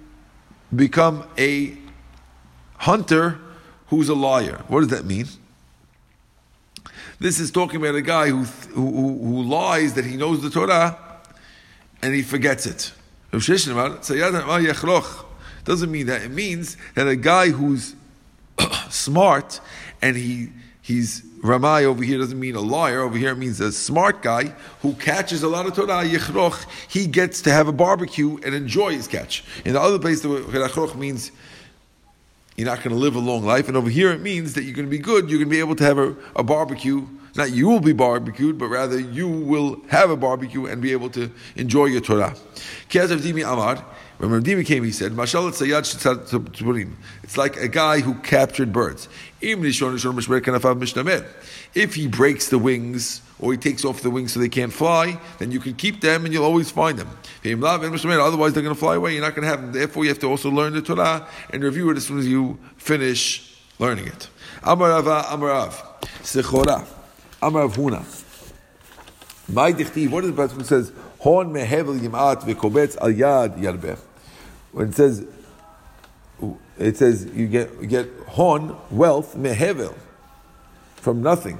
become 0.75 1.27
a 1.39 1.77
hunter 2.79 3.39
who's 3.89 4.09
a 4.09 4.15
liar. 4.15 4.63
What 4.69 4.81
does 4.81 4.89
that 4.89 5.05
mean? 5.05 5.27
This 7.21 7.39
is 7.39 7.51
talking 7.51 7.77
about 7.77 7.95
a 7.95 8.03
guy 8.03 8.29
who, 8.31 8.43
who, 8.43 9.19
who 9.23 9.43
lies 9.43 9.95
that 9.95 10.05
he 10.05 10.17
knows 10.17 10.43
the 10.43 10.51
Torah 10.51 10.99
and 12.03 12.15
he 12.15 12.23
forgets 12.23 12.67
it. 12.67 12.93
Doesn't 15.65 15.91
mean 15.91 16.07
that. 16.07 16.23
It 16.23 16.31
means 16.31 16.77
that 16.95 17.07
a 17.07 17.17
guy 17.17 17.51
who's 17.51 17.95
smart 18.91 19.61
and 20.03 20.17
he 20.17 20.51
he's 20.83 21.23
Ramai 21.43 21.85
over 21.85 22.05
here 22.05 22.19
doesn't 22.19 22.39
mean 22.39 22.55
a 22.57 22.61
liar. 22.61 23.01
Over 23.01 23.17
here 23.17 23.31
it 23.31 23.39
means 23.39 23.61
a 23.61 23.73
smart 23.73 24.23
guy 24.23 24.55
who 24.81 24.95
catches 24.95 25.43
a 25.43 25.49
lot 25.49 25.67
of 25.67 25.75
Torah. 25.75 26.05
He 26.89 27.07
gets 27.07 27.43
to 27.43 27.53
have 27.53 27.69
a 27.69 27.73
barbecue 27.73 28.39
and 28.45 28.55
enjoy 28.55 28.93
his 28.93 29.09
catch. 29.09 29.45
In 29.65 29.73
the 29.73 29.81
other 29.81 29.99
place, 29.99 30.21
the 30.21 30.29
Yechroch 30.29 30.95
means 30.95 31.33
you're 32.57 32.67
not 32.67 32.79
going 32.79 32.91
to 32.91 32.97
live 33.01 33.17
a 33.17 33.21
long 33.21 33.45
life. 33.45 33.69
And 33.69 33.77
over 33.77 33.89
here, 33.89 34.13
it 34.13 34.21
means 34.21 34.55
that 34.55 34.63
you're 34.63 34.75
going 34.75 34.87
to 34.87 34.91
be 34.91 34.99
good. 34.99 35.31
You're 35.31 35.39
going 35.39 35.49
to 35.49 35.55
be 35.55 35.61
able 35.61 35.77
to 35.77 35.85
have 35.85 35.99
a, 35.99 36.15
a 36.37 36.43
barbecue. 36.43 37.07
Not 37.35 37.53
you 37.53 37.69
will 37.69 37.81
be 37.81 37.93
barbecued, 37.93 38.59
but 38.59 38.67
rather 38.67 39.01
you 39.01 39.29
will 39.29 39.81
have 39.89 40.11
a 40.11 40.17
barbecue 40.17 40.67
and 40.67 40.83
be 40.83 40.93
able 40.93 41.09
to 41.11 41.31
enjoy 41.57 41.87
your 41.87 42.03
Torah. 42.03 42.37
Amar, 42.95 43.85
when 44.19 44.31
Rav 44.31 44.45
came, 44.67 44.85
he 44.85 44.93
said, 44.93 45.13
It's 45.19 45.35
like 47.37 47.57
a 47.57 47.69
guy 47.69 48.01
who 48.01 48.15
captured 48.17 48.71
birds. 48.73 49.09
If 49.41 49.65
he 51.95 52.07
breaks 52.07 52.49
the 52.49 52.59
wings, 52.59 53.23
or 53.41 53.51
he 53.51 53.57
takes 53.59 53.85
off 53.85 54.03
the 54.03 54.11
wings 54.11 54.33
so 54.33 54.41
they 54.41 54.49
can't 54.49 54.73
fly, 54.73 55.21
then 55.39 55.51
you 55.51 55.59
can 55.59 55.75
keep 55.75 56.01
them 56.01 56.25
and 56.25 56.33
you'll 56.33 56.45
always 56.45 56.71
find 56.71 56.97
them. 56.99 57.09
Otherwise, 57.45 58.53
they're 58.53 58.63
going 58.63 58.75
to 58.75 58.79
fly 58.79 58.95
away. 58.95 59.15
You're 59.15 59.23
not 59.23 59.35
going 59.35 59.43
to 59.43 59.49
have 59.49 59.61
them. 59.61 59.73
Therefore, 59.73 60.05
you 60.05 60.11
have 60.11 60.21
to 60.21 60.29
also 60.29 60.51
learn 60.51 60.75
the 60.75 60.83
Torah 60.83 61.27
and 61.51 61.65
review 61.65 61.91
it 61.91 61.97
as 61.97 62.07
soon 62.07 62.21
as 62.21 62.29
you 62.29 62.61
finish 62.77 63.59
learning 63.81 64.07
it. 64.07 64.29
Amarav, 64.63 65.25
Amarav, 65.25 65.83
Sechora, 67.43 67.51
Amarav 67.51 67.75
Huna. 67.75 68.05
My 69.53 69.73
dichtiv, 69.73 70.11
what 70.11 70.25
is 70.25 70.31
the 70.31 70.37
passage 70.37 70.67
says? 70.67 70.93
Hon 71.21 71.53
mehevel 71.53 71.99
yimat 71.99 72.43
v'kobetz 72.43 72.97
al 72.99 73.09
yad 73.09 73.59
yarbeh. 73.59 73.99
When 74.73 74.89
it 74.89 74.95
says, 74.95 75.27
it 76.79 76.97
says 76.97 77.27
you 77.35 77.47
get 77.49 77.71
you 77.81 77.87
get 77.87 78.09
hon 78.29 78.77
wealth 78.91 79.37
mehevel 79.37 79.95
from 80.97 81.23
nothing. 81.23 81.59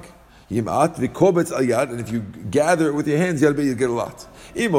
Yimat 0.51 0.97
v'kobetz 0.97 1.53
ayad, 1.53 1.91
and 1.91 2.01
if 2.01 2.11
you 2.11 2.21
gather 2.21 2.89
it 2.89 2.95
with 2.95 3.07
your 3.09 3.19
hands, 3.19 3.43
you'll 3.43 3.53
get 3.53 3.91
a 3.91 3.93
lot. 3.93 4.27
If 4.55 4.71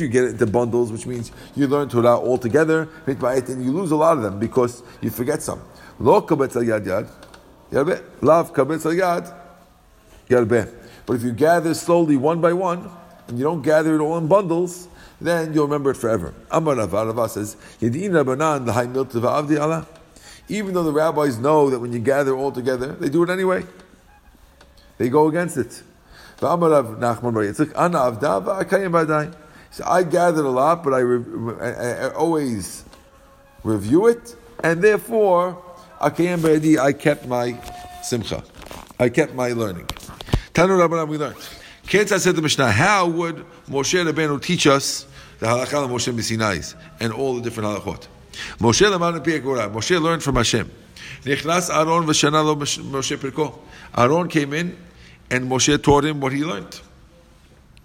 you 0.00 0.08
get 0.08 0.24
it 0.24 0.30
into 0.30 0.46
bundles, 0.46 0.90
which 0.90 1.06
means 1.06 1.30
you 1.54 1.68
learn 1.68 1.88
Torah 1.88 2.18
all 2.18 2.36
together, 2.36 2.88
and 3.06 3.64
you 3.64 3.70
lose 3.70 3.92
a 3.92 3.96
lot 3.96 4.16
of 4.16 4.24
them 4.24 4.40
because 4.40 4.82
you 5.00 5.10
forget 5.10 5.40
some. 5.40 5.62
Lo 6.00 6.20
kobetz 6.22 6.56
ayad 6.60 6.84
yad, 6.84 7.08
lav 7.72 8.52
kobetz 8.52 8.84
ayad 8.84 9.32
yarbeh. 10.28 10.70
But 11.06 11.14
if 11.14 11.22
you 11.22 11.32
gather 11.32 11.74
slowly 11.74 12.16
one 12.16 12.40
by 12.40 12.52
one, 12.52 12.90
and 13.28 13.38
you 13.38 13.44
don't 13.44 13.62
gather 13.62 13.94
it 13.94 14.00
all 14.00 14.18
in 14.18 14.26
bundles, 14.28 14.88
then 15.20 15.54
you'll 15.54 15.64
remember 15.64 15.90
it 15.90 15.96
forever. 15.96 16.34
Amar 16.50 16.74
Rav 16.74 17.30
says. 17.30 17.56
Even 17.80 18.12
though 20.74 20.82
the 20.82 20.92
rabbis 20.92 21.38
know 21.38 21.70
that 21.70 21.78
when 21.78 21.92
you 21.92 22.00
gather 22.00 22.34
all 22.36 22.50
together, 22.52 22.88
they 22.92 23.08
do 23.08 23.22
it 23.22 23.30
anyway. 23.30 23.64
They 24.98 25.08
go 25.08 25.28
against 25.28 25.56
it. 25.56 25.82
So 26.38 26.48
I 29.86 30.02
gathered 30.02 30.44
a 30.44 30.50
lot, 30.50 30.84
but 30.84 30.92
I, 30.92 30.98
re- 30.98 31.54
I 31.60 32.10
always 32.10 32.84
review 33.62 34.08
it, 34.08 34.36
and 34.62 34.82
therefore, 34.82 35.62
I 36.02 36.92
kept 36.92 37.26
my 37.26 37.58
simcha. 38.02 38.42
I 38.98 39.08
kept 39.08 39.34
my 39.34 39.52
learning. 39.52 39.86
Tanu 40.52 40.76
Rabbanan, 40.76 41.08
we 41.08 41.16
learned. 41.16 41.36
Ketz 41.84 42.18
said 42.20 42.36
the 42.36 42.42
Mishnah, 42.42 42.70
how 42.72 43.08
would 43.08 43.44
Moshe 43.68 44.04
Rabbeinu 44.04 44.42
teach 44.42 44.66
us 44.66 45.06
the 45.38 45.46
halakha 45.46 45.84
of 45.84 45.90
Moshe 45.90 46.12
B'Sinai 46.12 46.74
and 47.00 47.12
all 47.12 47.34
the 47.36 47.42
different 47.42 47.68
halachot? 47.68 48.06
Moshe 48.58 49.72
Moshe 49.72 50.00
learned 50.00 50.22
from 50.22 50.36
Hashem. 50.36 50.70
Nichnas 51.22 51.70
Aaron 51.70 52.06
v'shana 52.06 52.56
Moshe 52.56 53.16
Pirko. 53.16 53.58
Aaron 53.96 54.28
came 54.28 54.52
in 54.52 54.76
and 55.30 55.50
Moshe 55.50 55.82
taught 55.82 56.04
him 56.04 56.20
what 56.20 56.32
he 56.32 56.44
learned. 56.44 56.80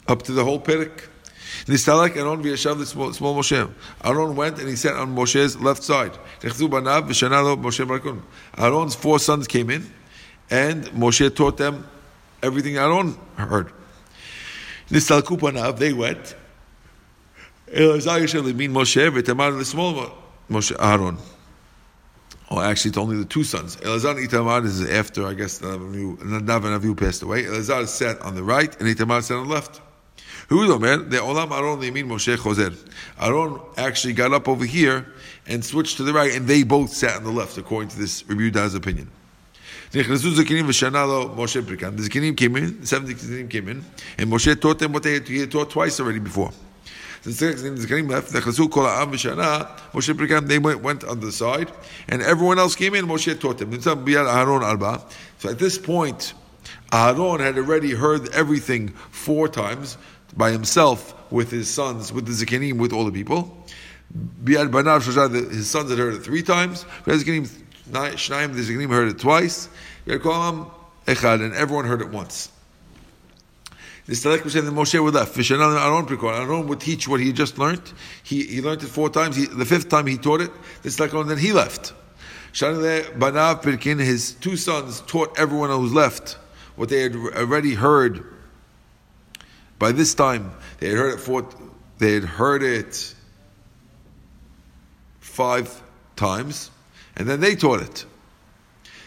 Up 0.08 0.24
to 0.24 0.32
the 0.32 0.44
whole 0.44 0.60
Perik. 0.60 1.08
Nistalak 1.68 2.16
Aaron 2.16 2.42
v'yashav 2.42 2.78
the 2.78 2.86
small, 2.86 3.12
small 3.12 3.36
Moshe. 3.36 3.70
Aaron 4.04 4.36
went 4.38 4.58
and 4.58 4.70
he 4.70 4.76
sat 4.78 4.96
on 4.96 5.14
Moshe's 5.14 5.60
left 5.60 5.84
side. 5.84 6.14
Moshe. 6.42 8.22
Aaron's 8.58 8.96
four 8.96 9.20
sons 9.20 9.48
came 9.48 9.70
in 9.70 9.92
and 10.50 10.86
Moshe 10.86 11.36
taught 11.36 11.58
them 11.58 11.86
everything 12.42 12.78
Aaron 12.78 13.18
heard. 13.36 13.74
Nistalku 14.90 15.38
panav, 15.38 15.78
they 15.78 15.92
went. 15.92 16.36
Elazar 17.68 18.22
Yishel 18.22 18.56
mean 18.56 18.72
Moshe 18.72 19.12
v'tamar 19.12 19.58
the 19.58 19.66
small 19.66 20.10
Moshe 20.50 20.74
Aaron. 20.80 21.18
Oh, 22.50 22.62
actually, 22.62 22.90
it's 22.90 22.98
only 22.98 23.18
the 23.18 23.26
two 23.26 23.44
sons. 23.44 23.76
Elazar 23.76 24.16
and 24.18 24.30
Itamar 24.30 24.64
is 24.64 24.90
after, 24.90 25.28
I 25.28 25.34
guess, 25.34 25.60
Nadav 25.60 26.64
and 26.64 26.82
Avihu 26.82 26.96
passed 26.98 27.22
away. 27.22 27.44
Elazar 27.44 27.86
sat 27.90 28.22
on 28.22 28.36
the 28.36 28.44
right, 28.44 28.74
and 28.80 28.88
Itamar 28.88 29.22
sat 29.22 29.36
on 29.36 29.50
the 29.50 29.54
left. 29.54 29.82
Who 30.48 30.80
man? 30.80 31.10
The 31.10 31.18
Olam 31.18 31.52
Aaron 31.52 31.94
mean 31.94 32.08
Moshe 32.08 32.38
Choser. 32.38 32.74
Aaron 33.20 33.60
actually 33.76 34.14
got 34.14 34.32
up 34.32 34.48
over 34.48 34.64
here 34.64 35.06
and 35.46 35.64
switched 35.64 35.98
to 35.98 36.04
the 36.04 36.14
right, 36.14 36.34
and 36.34 36.48
they 36.48 36.64
both 36.64 36.92
sat 36.92 37.18
on 37.18 37.26
the 37.26 37.32
left, 37.32 37.58
according 37.58 37.90
to 37.90 38.00
this 38.00 38.24
Rabbi 38.30 38.44
Yuda's 38.44 38.74
opinion. 38.74 39.10
The 39.92 40.04
Zakinim 40.04 42.38
came 42.38 42.56
in, 42.56 42.82
the 42.82 42.88
70 42.88 43.14
Zakinim 43.16 43.50
came 43.50 43.68
in, 43.68 43.84
and 44.18 44.32
Moshe 44.32 44.60
taught 44.60 44.80
them 44.80 44.94
what 44.94 45.04
they 45.04 45.16
had 45.16 45.52
taught 45.52 45.70
twice 45.70 46.00
already 46.00 46.20
before. 46.20 46.52
The 47.24 47.32
Zakanim 47.32 48.10
left. 48.10 48.32
Moshe 48.32 50.14
Brikam, 50.14 50.48
they 50.48 50.60
went, 50.60 50.82
went 50.82 51.04
on 51.04 51.20
the 51.20 51.32
side, 51.32 51.70
and 52.08 52.22
everyone 52.22 52.58
else 52.58 52.76
came 52.76 52.96
in. 52.96 53.06
Moshe 53.06 53.38
taught 53.38 53.58
them. 53.58 53.78
So 55.40 55.50
at 55.50 55.60
this 55.60 55.78
point, 55.78 56.34
Aaron 56.94 57.42
had 57.42 57.58
already 57.58 57.92
heard 57.92 58.30
everything 58.30 58.90
four 59.12 59.50
times 59.50 59.98
by 60.36 60.52
himself 60.52 61.14
with 61.32 61.52
his 61.52 61.70
sons, 61.70 62.12
with 62.12 62.26
the 62.26 62.32
Zakanim, 62.32 62.78
with 62.78 62.94
all 62.94 63.06
the 63.06 63.12
people. 63.12 63.66
His 64.46 65.70
sons 65.70 65.90
had 65.90 66.00
heard 66.00 66.16
it 66.16 66.20
three 66.20 66.44
times. 66.44 66.86
The 67.06 67.14
Zakanim, 67.14 67.50
the 67.92 68.62
Zakanim 68.62 68.90
heard 68.90 69.10
it 69.10 69.20
twice. 69.20 69.70
Echad, 70.08 71.44
And 71.44 71.54
everyone 71.54 71.86
heard 71.86 72.02
it 72.02 72.10
once. 72.10 72.52
This 74.06 74.24
Talek 74.24 74.46
was 74.46 74.54
saying 74.54 74.64
that 74.64 74.72
Moshe 74.72 75.04
would 75.04 75.14
left. 75.14 75.38
Aaron 75.52 75.78
Aaron 75.78 76.68
would 76.68 76.80
teach 76.80 77.10
what 77.10 77.20
he 77.20 77.34
just 77.34 77.58
learned. 77.58 77.82
He, 78.24 78.44
he 78.44 78.62
learned 78.62 78.82
it 78.82 78.88
four 78.88 79.10
times. 79.10 79.36
He, 79.36 79.48
the 79.48 79.66
fifth 79.66 79.90
time 79.90 80.08
he 80.08 80.18
taught 80.18 80.40
it. 80.40 80.52
This 80.82 80.96
Talek 80.98 81.20
and 81.20 81.30
then 81.30 81.38
he 81.38 81.52
left. 81.52 81.94
Banav 82.54 83.64
Pirkin, 83.64 84.00
his 84.00 84.32
two 84.36 84.56
sons, 84.56 85.02
taught 85.02 85.38
everyone 85.38 85.70
who 85.70 85.80
was 85.80 85.94
left 85.94 86.38
what 86.78 86.88
they 86.88 87.02
had 87.02 87.16
already 87.16 87.74
heard. 87.74 88.24
By 89.80 89.92
this 89.92 90.16
time, 90.16 90.52
they 90.80 90.90
had 90.90 90.98
heard 90.98 91.14
it 91.14 91.20
four, 91.20 91.48
they 92.00 92.14
had 92.14 92.24
heard 92.24 92.64
it 92.64 93.16
five 95.20 95.82
times, 96.16 96.72
and 97.16 97.28
then 97.28 97.40
they 97.40 97.56
taught 97.56 97.82
it. 97.82 98.06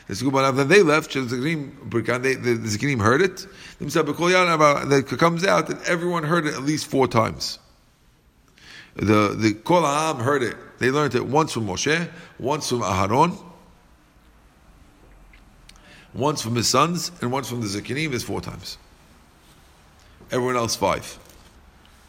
Then 0.06 0.68
they 0.68 0.82
left. 0.82 1.12
The, 1.12 1.20
Zikanim 1.20 3.00
heard 3.00 3.22
it. 3.22 3.46
It 3.80 5.18
comes 5.18 5.44
out 5.44 5.66
that 5.68 5.82
everyone 5.86 6.24
heard 6.24 6.46
it 6.46 6.54
at 6.54 6.62
least 6.62 6.86
four 6.86 7.06
times. 7.06 7.60
The 8.96 9.36
the 9.38 9.54
Kol 9.54 9.82
Ha'am 9.82 10.18
heard 10.18 10.42
it. 10.42 10.56
They 10.78 10.90
learned 10.90 11.14
it 11.14 11.24
once 11.24 11.52
from 11.52 11.66
Moshe, 11.66 12.10
once 12.40 12.68
from 12.68 12.80
Aharon, 12.80 13.38
once 16.12 16.42
from 16.42 16.56
his 16.56 16.66
sons, 16.66 17.12
and 17.20 17.30
once 17.30 17.48
from 17.48 17.60
the 17.60 17.68
Zikanim 17.68 18.12
is 18.12 18.24
four 18.24 18.40
times. 18.40 18.78
Everyone 20.32 20.56
else 20.56 20.76
five. 20.76 21.18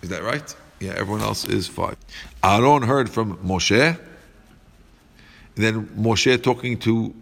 Is 0.02 0.10
that 0.10 0.24
right? 0.24 0.56
Yeah, 0.80 0.92
everyone 0.92 1.22
else 1.22 1.46
is 1.46 1.68
five. 1.68 1.98
Aaron 2.44 2.84
heard 2.84 3.10
from 3.10 3.38
Moshe, 3.38 4.00
then 5.56 5.88
Moshe 5.88 6.42
talking 6.42 6.78
to 6.80 7.14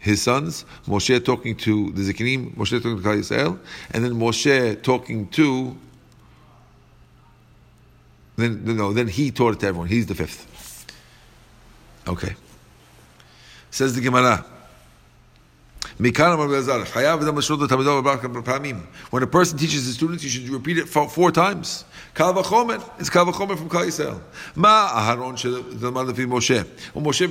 his 0.00 0.22
sons, 0.22 0.64
Moshe 0.86 1.24
talking 1.24 1.56
to 1.56 1.90
the 1.92 2.02
Zikanim, 2.02 2.54
Moshe 2.56 2.82
talking 2.82 3.02
to 3.02 3.02
Klal 3.02 3.18
Yisrael, 3.18 3.58
and 3.92 4.04
then 4.04 4.12
Moshe 4.12 4.82
talking 4.82 5.28
to. 5.28 5.76
Then 8.36 8.64
no, 8.64 8.92
then 8.92 9.08
he 9.08 9.30
taught 9.30 9.54
it 9.54 9.60
to 9.60 9.66
everyone. 9.68 9.88
He's 9.88 10.06
the 10.06 10.14
fifth. 10.14 10.46
Okay. 12.06 12.34
Says 13.70 13.94
the 13.94 14.00
Gemara. 14.00 14.44
When 15.96 16.08
a 16.08 16.12
person 19.26 19.58
teaches 19.58 19.86
his 19.86 19.94
students, 19.94 20.24
you 20.24 20.30
should 20.30 20.48
repeat 20.48 20.78
it 20.78 20.88
four, 20.88 21.30
times. 21.30 21.84
It's 22.16 22.18
kal 22.18 22.34
from 22.34 22.42
Klal 23.68 23.86
Yisrael. 23.86 24.20
Ma 24.56 24.88
Aharon 24.88 25.36
Moshe. 26.26 26.64
Moshe 26.94 27.28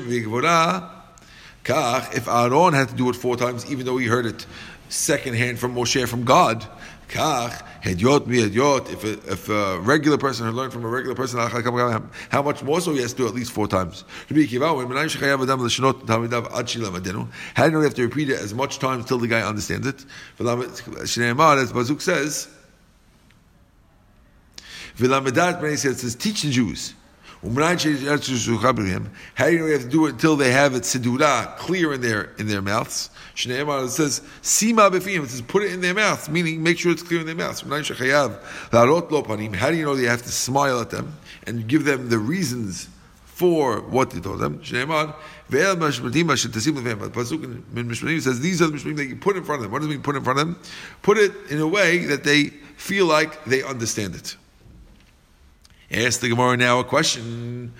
if 2.16 2.28
Aaron 2.28 2.74
had 2.74 2.90
to 2.90 2.96
do 2.96 3.10
it 3.10 3.16
four 3.16 3.36
times, 3.36 3.70
even 3.72 3.86
though 3.86 3.98
he 3.98 4.08
heard 4.08 4.26
it 4.26 4.46
secondhand 4.90 5.60
from 5.60 5.76
Moshe, 5.76 6.08
from 6.08 6.24
God, 6.24 6.66
Kach, 7.14 7.64
Hedyot 7.84 8.26
mi 8.26 8.42
Hedyot, 8.42 8.92
if 8.92 9.04
a, 9.04 9.12
if 9.32 9.48
a 9.48 9.80
regular 9.82 10.18
person 10.18 10.48
had 10.48 10.56
learned 10.56 10.74
from 10.74 10.84
a 10.84 10.88
regular 10.88 11.14
person, 11.14 11.38
how 11.38 12.42
much 12.42 12.64
more 12.64 12.82
so 12.82 12.92
he 12.92 13.02
has 13.02 13.14
to 13.14 13.20
do 13.20 13.28
at 13.28 13.36
least 13.36 13.52
four 13.52 13.68
times? 13.68 14.04
How 14.28 14.34
do 14.34 14.42
you 14.42 14.60
know 14.60 14.80
have 17.82 17.94
to 17.94 18.02
repeat 18.02 18.32
it 18.32 18.40
as 18.40 18.56
much 18.56 18.80
times 18.80 19.06
till 19.06 19.20
the 19.20 19.28
guy 19.28 19.42
understands 19.42 19.86
it? 19.86 20.04
As 20.40 21.72
pasuk 21.72 22.02
says, 22.02 22.48
Vilamedat 24.98 25.78
says, 25.78 26.16
teach 26.16 26.42
the 26.42 26.50
Jews. 26.50 26.96
How 27.44 27.76
do 27.76 27.90
you 27.90 28.00
know 28.00 28.16
you 29.66 29.74
have 29.74 29.82
to 29.82 29.90
do 29.90 30.06
it 30.06 30.14
until 30.14 30.38
they 30.38 30.54
have 30.54 30.76
it 30.76 30.84
sidura 30.84 31.58
clear 31.58 31.92
in 31.92 32.00
their 32.00 32.32
in 32.38 32.48
their 32.48 32.62
mouths? 32.62 33.10
It 33.36 33.90
says 33.90 34.22
sima 34.42 34.90
befim. 34.90 35.26
It 35.26 35.30
says 35.30 35.42
put 35.42 35.64
it 35.64 35.74
in 35.74 35.82
their 35.82 35.94
mouths, 35.94 36.30
meaning 36.30 36.64
make 36.64 36.80
sure 36.80 36.94
it's 36.94 37.04
clear 37.04 37.20
in 37.20 37.26
their 37.26 37.36
mouths. 37.36 37.60
How 37.60 37.70
do 37.70 37.76
you 39.76 39.84
know 39.84 39.96
they 39.96 40.06
have 40.06 40.22
to 40.22 40.32
smile 40.32 40.80
at 40.80 40.90
them 40.90 41.18
and 41.46 41.68
give 41.68 41.84
them 41.84 42.08
the 42.08 42.18
reasons 42.18 42.88
for 43.26 43.82
what 43.82 44.12
they 44.12 44.22
told 44.22 44.40
them? 44.40 44.60
Pasuk 44.60 45.14
says 48.22 48.40
these 48.40 48.62
are 48.62 48.68
the 48.68 48.78
mishpatim 48.78 48.96
that 48.96 49.08
you 49.08 49.18
put 49.18 49.36
in 49.36 49.44
front 49.44 49.60
of 49.60 49.64
them. 49.64 49.72
What 49.74 49.80
does 49.80 49.90
it 49.90 49.92
mean 49.92 50.02
put 50.02 50.16
in 50.16 50.24
front 50.24 50.40
of 50.40 50.48
them? 50.48 50.58
Put 51.02 51.18
it 51.18 51.34
in 51.50 51.60
a 51.60 51.68
way 51.68 52.06
that 52.06 52.24
they 52.24 52.54
feel 52.78 53.06
like 53.06 53.44
they 53.44 53.64
understand 53.64 54.16
it. 54.16 54.38
Ask 55.94 56.22
the 56.22 56.30
Gemara 56.30 56.58
now 56.58 56.80
a 56.80 56.84
question. 56.84 57.72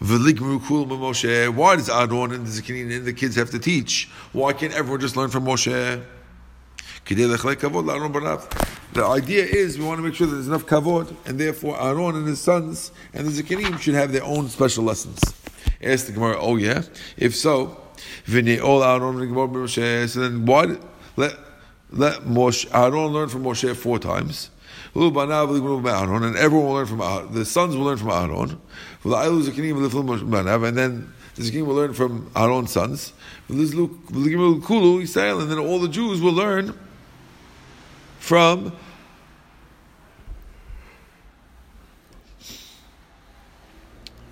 Why 0.00 0.16
does 0.16 1.88
Aaron 1.88 2.32
and 2.32 2.44
the 2.44 2.50
Zakanin 2.50 2.96
and 2.96 3.04
the 3.04 3.12
kids 3.12 3.36
have 3.36 3.50
to 3.50 3.60
teach? 3.60 4.10
Why 4.32 4.52
can't 4.52 4.74
everyone 4.74 5.00
just 5.00 5.16
learn 5.16 5.30
from 5.30 5.44
Moshe? 5.44 6.02
The 7.04 9.04
idea 9.04 9.44
is 9.44 9.78
we 9.78 9.84
want 9.84 9.98
to 9.98 10.02
make 10.02 10.14
sure 10.14 10.26
that 10.26 10.34
there's 10.34 10.48
enough 10.48 10.66
kavod, 10.66 11.14
and 11.24 11.38
therefore 11.38 11.80
Aaron 11.80 12.16
and 12.16 12.26
his 12.26 12.40
sons 12.40 12.90
and 13.14 13.28
the 13.28 13.42
Zakanim 13.42 13.78
should 13.78 13.94
have 13.94 14.10
their 14.12 14.24
own 14.24 14.48
special 14.48 14.82
lessons. 14.82 15.20
Ask 15.80 16.06
the 16.06 16.12
Gemara, 16.12 16.38
oh 16.40 16.56
yeah? 16.56 16.82
If 17.16 17.36
so, 17.36 17.80
so 18.26 18.42
then 18.42 18.58
why 20.46 20.76
let 21.16 21.36
let 21.90 22.22
Moshe 22.22 22.66
Aaron 22.74 23.12
learn 23.12 23.28
from 23.28 23.44
Moshe 23.44 23.76
four 23.76 24.00
times? 24.00 24.50
And 24.94 26.36
everyone 26.36 26.66
will 26.66 26.74
learn 26.74 26.86
from 26.86 27.00
Aaron. 27.00 27.32
The 27.32 27.44
sons 27.44 27.76
will 27.76 27.84
learn 27.84 27.96
from 27.96 28.10
Aaron. 28.10 28.60
And 29.04 30.76
then 30.76 31.12
the 31.34 31.42
Zakim 31.42 31.66
will 31.66 31.74
learn 31.74 31.94
from 31.94 32.30
Aaron's 32.36 32.72
sons. 32.72 33.12
And 33.48 33.58
then 33.58 35.58
all 35.58 35.80
the 35.80 35.88
Jews 35.88 36.20
will 36.20 36.32
learn 36.32 36.78
from 38.18 38.72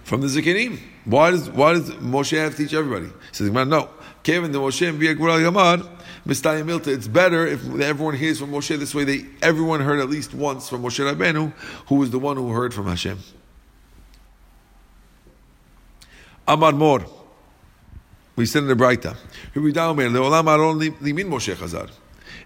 From 0.05 0.23
the 0.23 0.27
Zikanim. 0.27 0.81
Why 1.05 1.31
does 1.31 1.49
why 1.51 1.75
does 1.75 1.91
Moshe 1.91 2.37
have 2.37 2.57
to 2.57 2.65
teach 2.65 2.75
everybody? 2.75 3.07
He 3.07 3.13
says, 3.31 3.53
no. 3.53 3.89
Kevin 4.25 4.51
the 4.51 4.59
Moshe 4.59 4.89
and 4.89 5.01
Yamad, 5.01 5.89
Mistaya 6.27 6.63
Milta, 6.65 6.89
it's 6.89 7.09
better 7.09 7.47
if 7.47 7.63
everyone 7.81 8.15
hears 8.15 8.39
from 8.39 8.51
Moshe 8.53 8.79
this 8.79 8.95
way. 8.95 9.05
They 9.05 9.27
everyone 9.43 9.81
heard 9.81 10.01
at 10.01 10.11
least 10.11 10.35
once 10.35 10.69
from 10.69 10.83
Moshe 10.83 11.01
Rabbeinu, 11.01 11.53
who 11.89 11.95
was 11.97 12.11
the 12.11 12.19
one 12.19 12.37
who 12.37 12.51
heard 12.53 12.75
from 12.75 12.87
Hashem. 12.87 13.19
Amar 16.47 16.73
Mor. 16.73 17.07
We 18.37 18.47
said 18.47 18.63
in 18.63 18.69
the 18.69 18.75
Braita. 18.75 19.17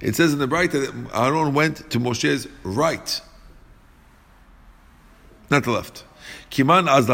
It 0.00 0.16
says 0.16 0.32
in 0.32 0.38
the 0.38 0.48
Braita 0.48 0.72
that 0.72 1.10
Aaron 1.14 1.54
went 1.54 1.90
to 1.90 2.00
Moshe's 2.00 2.48
right, 2.64 3.20
not 5.50 5.64
the 5.64 5.70
left. 5.70 6.04
Kiman 6.50 6.88
az. 6.88 7.08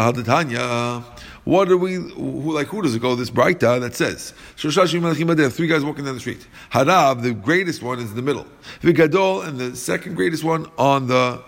What 1.51 1.69
are 1.69 1.77
we? 1.77 1.95
Who, 1.95 2.55
like 2.55 2.69
who 2.69 2.81
does 2.81 2.95
it 2.95 3.03
go? 3.03 3.17
This 3.17 3.29
Braita 3.29 3.81
that 3.81 3.97
says 3.97 4.35
three 4.57 5.67
guys 5.67 5.85
walking 5.85 6.05
down 6.05 6.15
the 6.15 6.21
street. 6.21 6.47
Harav, 6.71 7.23
the 7.23 7.35
greatest 7.35 7.83
one, 7.83 7.99
is 7.99 8.11
in 8.11 8.15
the 8.15 8.23
middle. 8.23 8.47
Vigadol, 8.83 9.45
and 9.45 9.59
the 9.59 9.75
second 9.75 10.15
greatest 10.15 10.45
one 10.45 10.71
on 10.79 11.09
the 11.09 11.43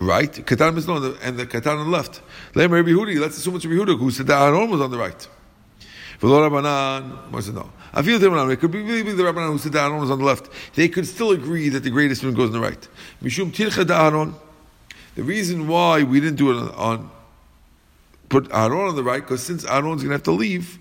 right. 0.00 0.32
Katan 0.32 0.76
Misno, 0.76 1.16
and 1.22 1.38
the 1.38 1.46
Katan 1.46 1.78
on 1.78 1.84
the 1.88 1.96
left. 1.96 2.20
Lem 2.56 2.72
Rabbi 2.72 2.88
Hudi. 2.88 3.20
Let's 3.20 3.38
assume 3.38 3.54
it's 3.54 3.64
Rabbi 3.64 3.92
Huda 3.92 3.96
who 3.96 4.10
said 4.10 4.26
that 4.26 4.42
Aaron 4.42 4.68
was 4.68 4.80
on 4.80 4.90
the 4.90 4.98
right. 4.98 5.28
V'lo 6.20 6.50
Rabbanan, 6.50 7.42
said 7.44 7.54
no. 7.54 7.70
Feel 8.02 8.18
different. 8.18 8.50
It 8.50 8.56
could 8.56 8.72
be 8.72 8.82
the 8.82 9.22
Rabbanan 9.22 9.52
who 9.52 9.58
said 9.58 9.70
that 9.74 9.84
Aaron 9.84 10.00
was 10.00 10.10
on 10.10 10.18
the 10.18 10.24
left. 10.24 10.48
They 10.74 10.88
could 10.88 11.06
still 11.06 11.30
agree 11.30 11.68
that 11.68 11.84
the 11.84 11.90
greatest 11.90 12.24
one 12.24 12.34
goes 12.34 12.48
on 12.48 12.54
the 12.54 12.60
right. 12.60 12.88
Mishum 13.22 13.52
Tircha 13.52 13.88
Aaron. 13.88 14.34
The 15.14 15.22
reason 15.22 15.68
why 15.68 16.02
we 16.02 16.18
didn't 16.18 16.38
do 16.38 16.50
it 16.50 16.56
on, 16.56 16.70
on 16.70 17.10
put 18.32 18.52
Aaron 18.52 18.88
on 18.88 18.96
the 18.96 19.04
right, 19.04 19.20
because 19.22 19.42
since 19.42 19.64
Aaron's 19.66 20.02
going 20.02 20.08
to 20.08 20.14
have 20.14 20.22
to 20.24 20.32
leave 20.32 20.78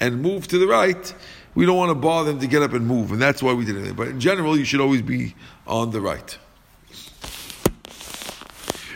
and 0.00 0.20
move 0.22 0.48
to 0.48 0.58
the 0.58 0.66
right, 0.66 1.14
we 1.54 1.66
don't 1.66 1.76
want 1.76 1.90
to 1.90 1.94
bother 1.94 2.32
them 2.32 2.40
to 2.40 2.46
get 2.46 2.62
up 2.62 2.72
and 2.72 2.86
move, 2.86 3.12
and 3.12 3.20
that's 3.22 3.42
why 3.42 3.52
we 3.52 3.64
did 3.64 3.76
it. 3.76 3.94
But 3.94 4.08
in 4.08 4.18
general, 4.18 4.58
you 4.58 4.64
should 4.64 4.80
always 4.80 5.02
be 5.02 5.34
on 5.66 5.90
the 5.90 6.00
right. 6.00 6.38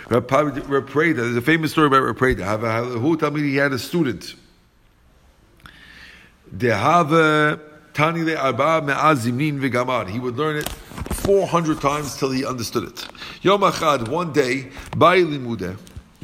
Rapreda, 0.09 1.17
there's 1.17 1.37
a 1.37 1.43
famous 1.43 1.71
story 1.71 1.87
about 1.87 2.03
Rapreda. 2.03 2.99
Who 2.99 3.17
told 3.17 3.35
me 3.35 3.43
he 3.43 3.57
had 3.57 3.73
a 3.73 3.79
student? 3.79 4.35
He 6.59 6.67
would 10.19 10.37
learn 10.37 10.57
it 10.57 10.69
400 10.69 11.81
times 11.81 12.17
till 12.17 12.31
he 12.31 12.45
understood 12.45 12.85
it. 12.85 13.07
One 14.09 14.33
day, 14.33 14.71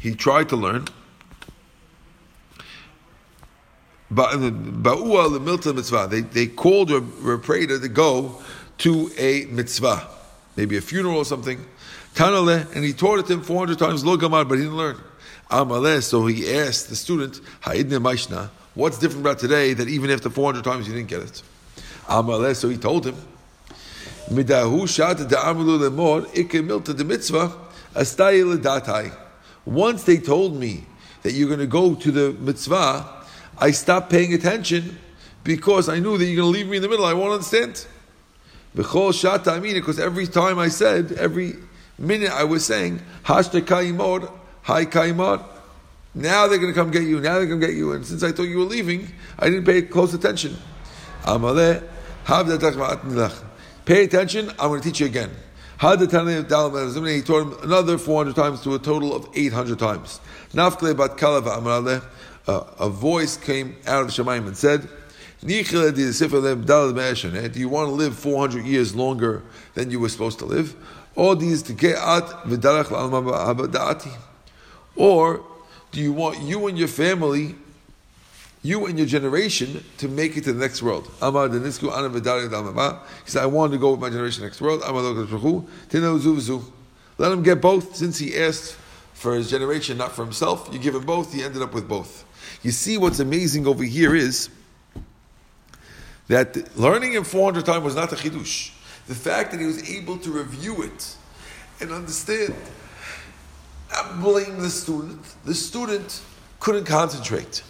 he 0.07 0.15
tried 0.15 0.49
to 0.49 0.55
learn. 0.55 0.87
Ba'ua 4.11 5.33
the 5.33 5.73
mitzvah. 5.73 6.07
They, 6.09 6.21
they 6.21 6.47
called 6.47 6.91
a 6.91 7.01
Preda 7.01 7.81
to 7.81 7.89
go 7.89 8.41
to 8.79 9.11
a 9.17 9.45
mitzvah, 9.45 10.07
maybe 10.55 10.77
a 10.77 10.81
funeral 10.81 11.17
or 11.17 11.25
something. 11.25 11.65
Tanale, 12.13 12.73
and 12.73 12.85
he 12.85 12.93
taught 12.93 13.19
it 13.19 13.25
to 13.27 13.33
him 13.33 13.41
400 13.41 13.77
times, 13.77 14.05
lo 14.05 14.17
gamar, 14.17 14.47
but 14.47 14.55
he 14.55 14.63
didn't 14.63 14.77
learn. 14.77 14.97
Amaleh, 15.51 16.01
so 16.01 16.25
he 16.25 16.55
asked 16.55 16.89
the 16.89 16.95
student, 16.95 17.41
Ha'idne 17.61 17.99
Maishna, 17.99 18.49
what's 18.75 18.97
different 18.97 19.25
about 19.25 19.39
today 19.39 19.73
that 19.73 19.87
even 19.87 20.09
after 20.09 20.29
400 20.29 20.63
times 20.63 20.87
you 20.87 20.93
didn't 20.93 21.09
get 21.09 21.21
it? 21.21 21.43
Amaleh, 22.05 22.55
so 22.55 22.69
he 22.69 22.77
told 22.77 23.05
him, 23.05 23.15
Midahu 24.29 24.87
shat 24.87 25.17
da'amulu 25.17 25.89
lemor, 25.89 26.25
ikke 26.33 26.65
milta 26.65 26.95
de 26.95 27.03
mitzvah, 27.03 27.51
astay 27.93 28.57
datai. 28.57 29.26
Once 29.67 30.03
they 30.03 30.17
told 30.17 30.55
me 30.55 30.85
that 31.23 31.33
you're 31.33 31.49
going 31.49 31.59
to 31.59 31.67
go 31.67 31.93
to 31.93 32.09
the 32.09 32.31
mitzvah, 32.39 33.05
I 33.57 33.71
stopped 33.71 34.09
paying 34.09 34.33
attention 34.33 34.97
because 35.43 35.89
I 35.89 35.99
knew 35.99 36.17
that 36.17 36.23
you're 36.23 36.37
going 36.37 36.53
to 36.53 36.57
leave 36.57 36.69
me 36.69 36.77
in 36.77 36.81
the 36.81 36.87
middle. 36.87 37.05
I 37.05 37.11
won't 37.11 37.33
understand. 37.33 37.85
Because 38.73 39.25
every 39.99 40.25
time 40.27 40.57
I 40.57 40.69
said, 40.69 41.11
every 41.13 41.55
minute 41.99 42.31
I 42.31 42.45
was 42.45 42.65
saying, 42.65 43.01
Hashta 43.25 43.59
kaimor, 43.59 44.31
hi 44.61 44.85
kaimor. 44.85 45.43
Now 46.15 46.47
they're 46.47 46.59
going 46.59 46.73
to 46.73 46.79
come 46.79 46.89
get 46.89 47.03
you. 47.03 47.19
Now 47.19 47.33
they're 47.35 47.45
going 47.45 47.59
to 47.59 47.67
get 47.67 47.75
you. 47.75 47.91
And 47.91 48.05
since 48.05 48.23
I 48.23 48.31
thought 48.31 48.43
you 48.43 48.59
were 48.59 48.63
leaving, 48.63 49.11
I 49.37 49.49
didn't 49.49 49.65
pay 49.65 49.81
close 49.81 50.13
attention. 50.13 50.55
Pay 53.85 54.03
attention. 54.05 54.49
I'm 54.49 54.69
going 54.69 54.81
to 54.81 54.87
teach 54.87 55.01
you 55.01 55.07
again. 55.07 55.31
He 55.79 57.21
taught 57.21 57.41
him 57.41 57.55
another 57.61 57.99
400 57.99 58.35
times 58.35 58.63
to 58.63 58.73
a 58.73 58.79
total 58.79 59.15
of 59.15 59.29
800 59.35 59.77
times. 59.77 60.19
Uh, 62.47 62.63
a 62.79 62.89
voice 62.89 63.37
came 63.37 63.75
out 63.85 64.03
of 64.03 64.09
Shemaim 64.09 64.47
and 64.47 64.57
said, 64.57 64.89
Do 65.39 65.53
you 65.53 65.63
want 67.69 67.89
to 67.89 67.93
live 67.93 68.17
400 68.17 68.65
years 68.65 68.95
longer 68.95 69.43
than 69.75 69.91
you 69.91 69.99
were 69.99 70.09
supposed 70.09 70.39
to 70.39 70.45
live? 70.45 70.75
Or 71.15 71.35
do 71.35 71.45
you 76.01 76.13
want 76.13 76.41
you 76.41 76.67
and 76.67 76.77
your 76.77 76.87
family 76.87 77.55
you 78.63 78.85
and 78.87 78.97
your 78.97 79.07
generation 79.07 79.83
to 79.97 80.07
make 80.07 80.35
it 80.35 80.43
to 80.45 80.53
the 80.53 80.59
next 80.59 80.81
world. 80.81 81.05
He 81.05 81.19
said, 83.31 83.43
I 83.43 83.45
want 83.45 83.71
to 83.71 83.77
go 83.77 83.91
with 83.91 83.99
my 83.99 84.09
generation 84.09 84.43
next 84.43 84.59
world. 84.59 84.81
Let 87.19 87.31
him 87.31 87.43
get 87.43 87.61
both, 87.61 87.95
since 87.95 88.17
he 88.17 88.37
asked 88.37 88.77
for 89.13 89.35
his 89.35 89.49
generation, 89.49 89.97
not 89.97 90.11
for 90.11 90.23
himself. 90.23 90.69
You 90.71 90.79
give 90.79 90.95
him 90.95 91.05
both, 91.05 91.33
he 91.33 91.43
ended 91.43 91.61
up 91.61 91.73
with 91.73 91.87
both. 91.87 92.25
You 92.63 92.71
see 92.71 92.97
what's 92.97 93.19
amazing 93.19 93.67
over 93.67 93.83
here 93.83 94.15
is 94.15 94.49
that 96.27 96.77
learning 96.77 97.13
him 97.13 97.23
400 97.23 97.65
times 97.65 97.83
was 97.83 97.95
not 97.95 98.11
a 98.11 98.15
chidush. 98.15 98.71
The 99.07 99.15
fact 99.15 99.51
that 99.51 99.59
he 99.59 99.65
was 99.65 99.89
able 99.89 100.17
to 100.17 100.31
review 100.31 100.83
it 100.83 101.15
and 101.79 101.91
understand, 101.91 102.53
not 103.91 104.19
blame 104.21 104.59
the 104.59 104.69
student. 104.69 105.21
The 105.45 105.53
student 105.53 106.21
couldn't 106.59 106.85
concentrate. 106.85 107.63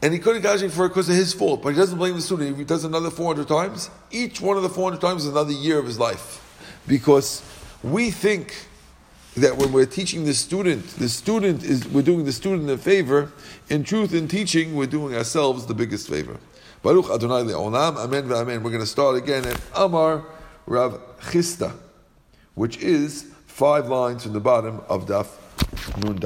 And 0.00 0.12
he 0.12 0.20
couldn't 0.20 0.42
concentrate 0.42 0.76
for 0.76 0.86
it 0.86 0.90
because 0.90 1.08
of 1.08 1.16
his 1.16 1.32
fault, 1.34 1.62
but 1.62 1.70
he 1.70 1.76
doesn't 1.76 1.98
blame 1.98 2.14
the 2.14 2.20
student. 2.20 2.52
If 2.52 2.58
he 2.58 2.64
does 2.64 2.84
another 2.84 3.10
400 3.10 3.48
times, 3.48 3.90
each 4.10 4.40
one 4.40 4.56
of 4.56 4.62
the 4.62 4.68
400 4.68 5.00
times 5.00 5.24
is 5.24 5.30
another 5.30 5.52
year 5.52 5.78
of 5.78 5.86
his 5.86 5.98
life. 5.98 6.44
Because 6.86 7.42
we 7.82 8.10
think 8.10 8.54
that 9.36 9.56
when 9.56 9.72
we're 9.72 9.86
teaching 9.86 10.24
the 10.24 10.34
student, 10.34 10.86
the 10.98 11.08
student 11.08 11.64
is, 11.64 11.86
we're 11.88 12.02
doing 12.02 12.24
the 12.24 12.32
student 12.32 12.70
a 12.70 12.78
favor. 12.78 13.32
In 13.68 13.82
truth, 13.82 14.14
in 14.14 14.28
teaching, 14.28 14.74
we're 14.76 14.86
doing 14.86 15.14
ourselves 15.14 15.66
the 15.66 15.74
biggest 15.74 16.08
favor. 16.08 16.38
Baruch 16.82 17.10
Adonai 17.10 17.42
le'olam, 17.52 17.96
amen 17.96 18.30
amen. 18.30 18.62
We're 18.62 18.70
going 18.70 18.82
to 18.82 18.86
start 18.86 19.16
again 19.16 19.44
at 19.44 19.60
Amar 19.74 20.24
Rav 20.66 21.00
Chisda, 21.20 21.72
which 22.54 22.78
is 22.78 23.26
five 23.46 23.88
lines 23.88 24.22
from 24.22 24.32
the 24.32 24.40
bottom 24.40 24.80
of 24.88 25.06
Daf 25.06 25.26
Nun. 26.04 26.18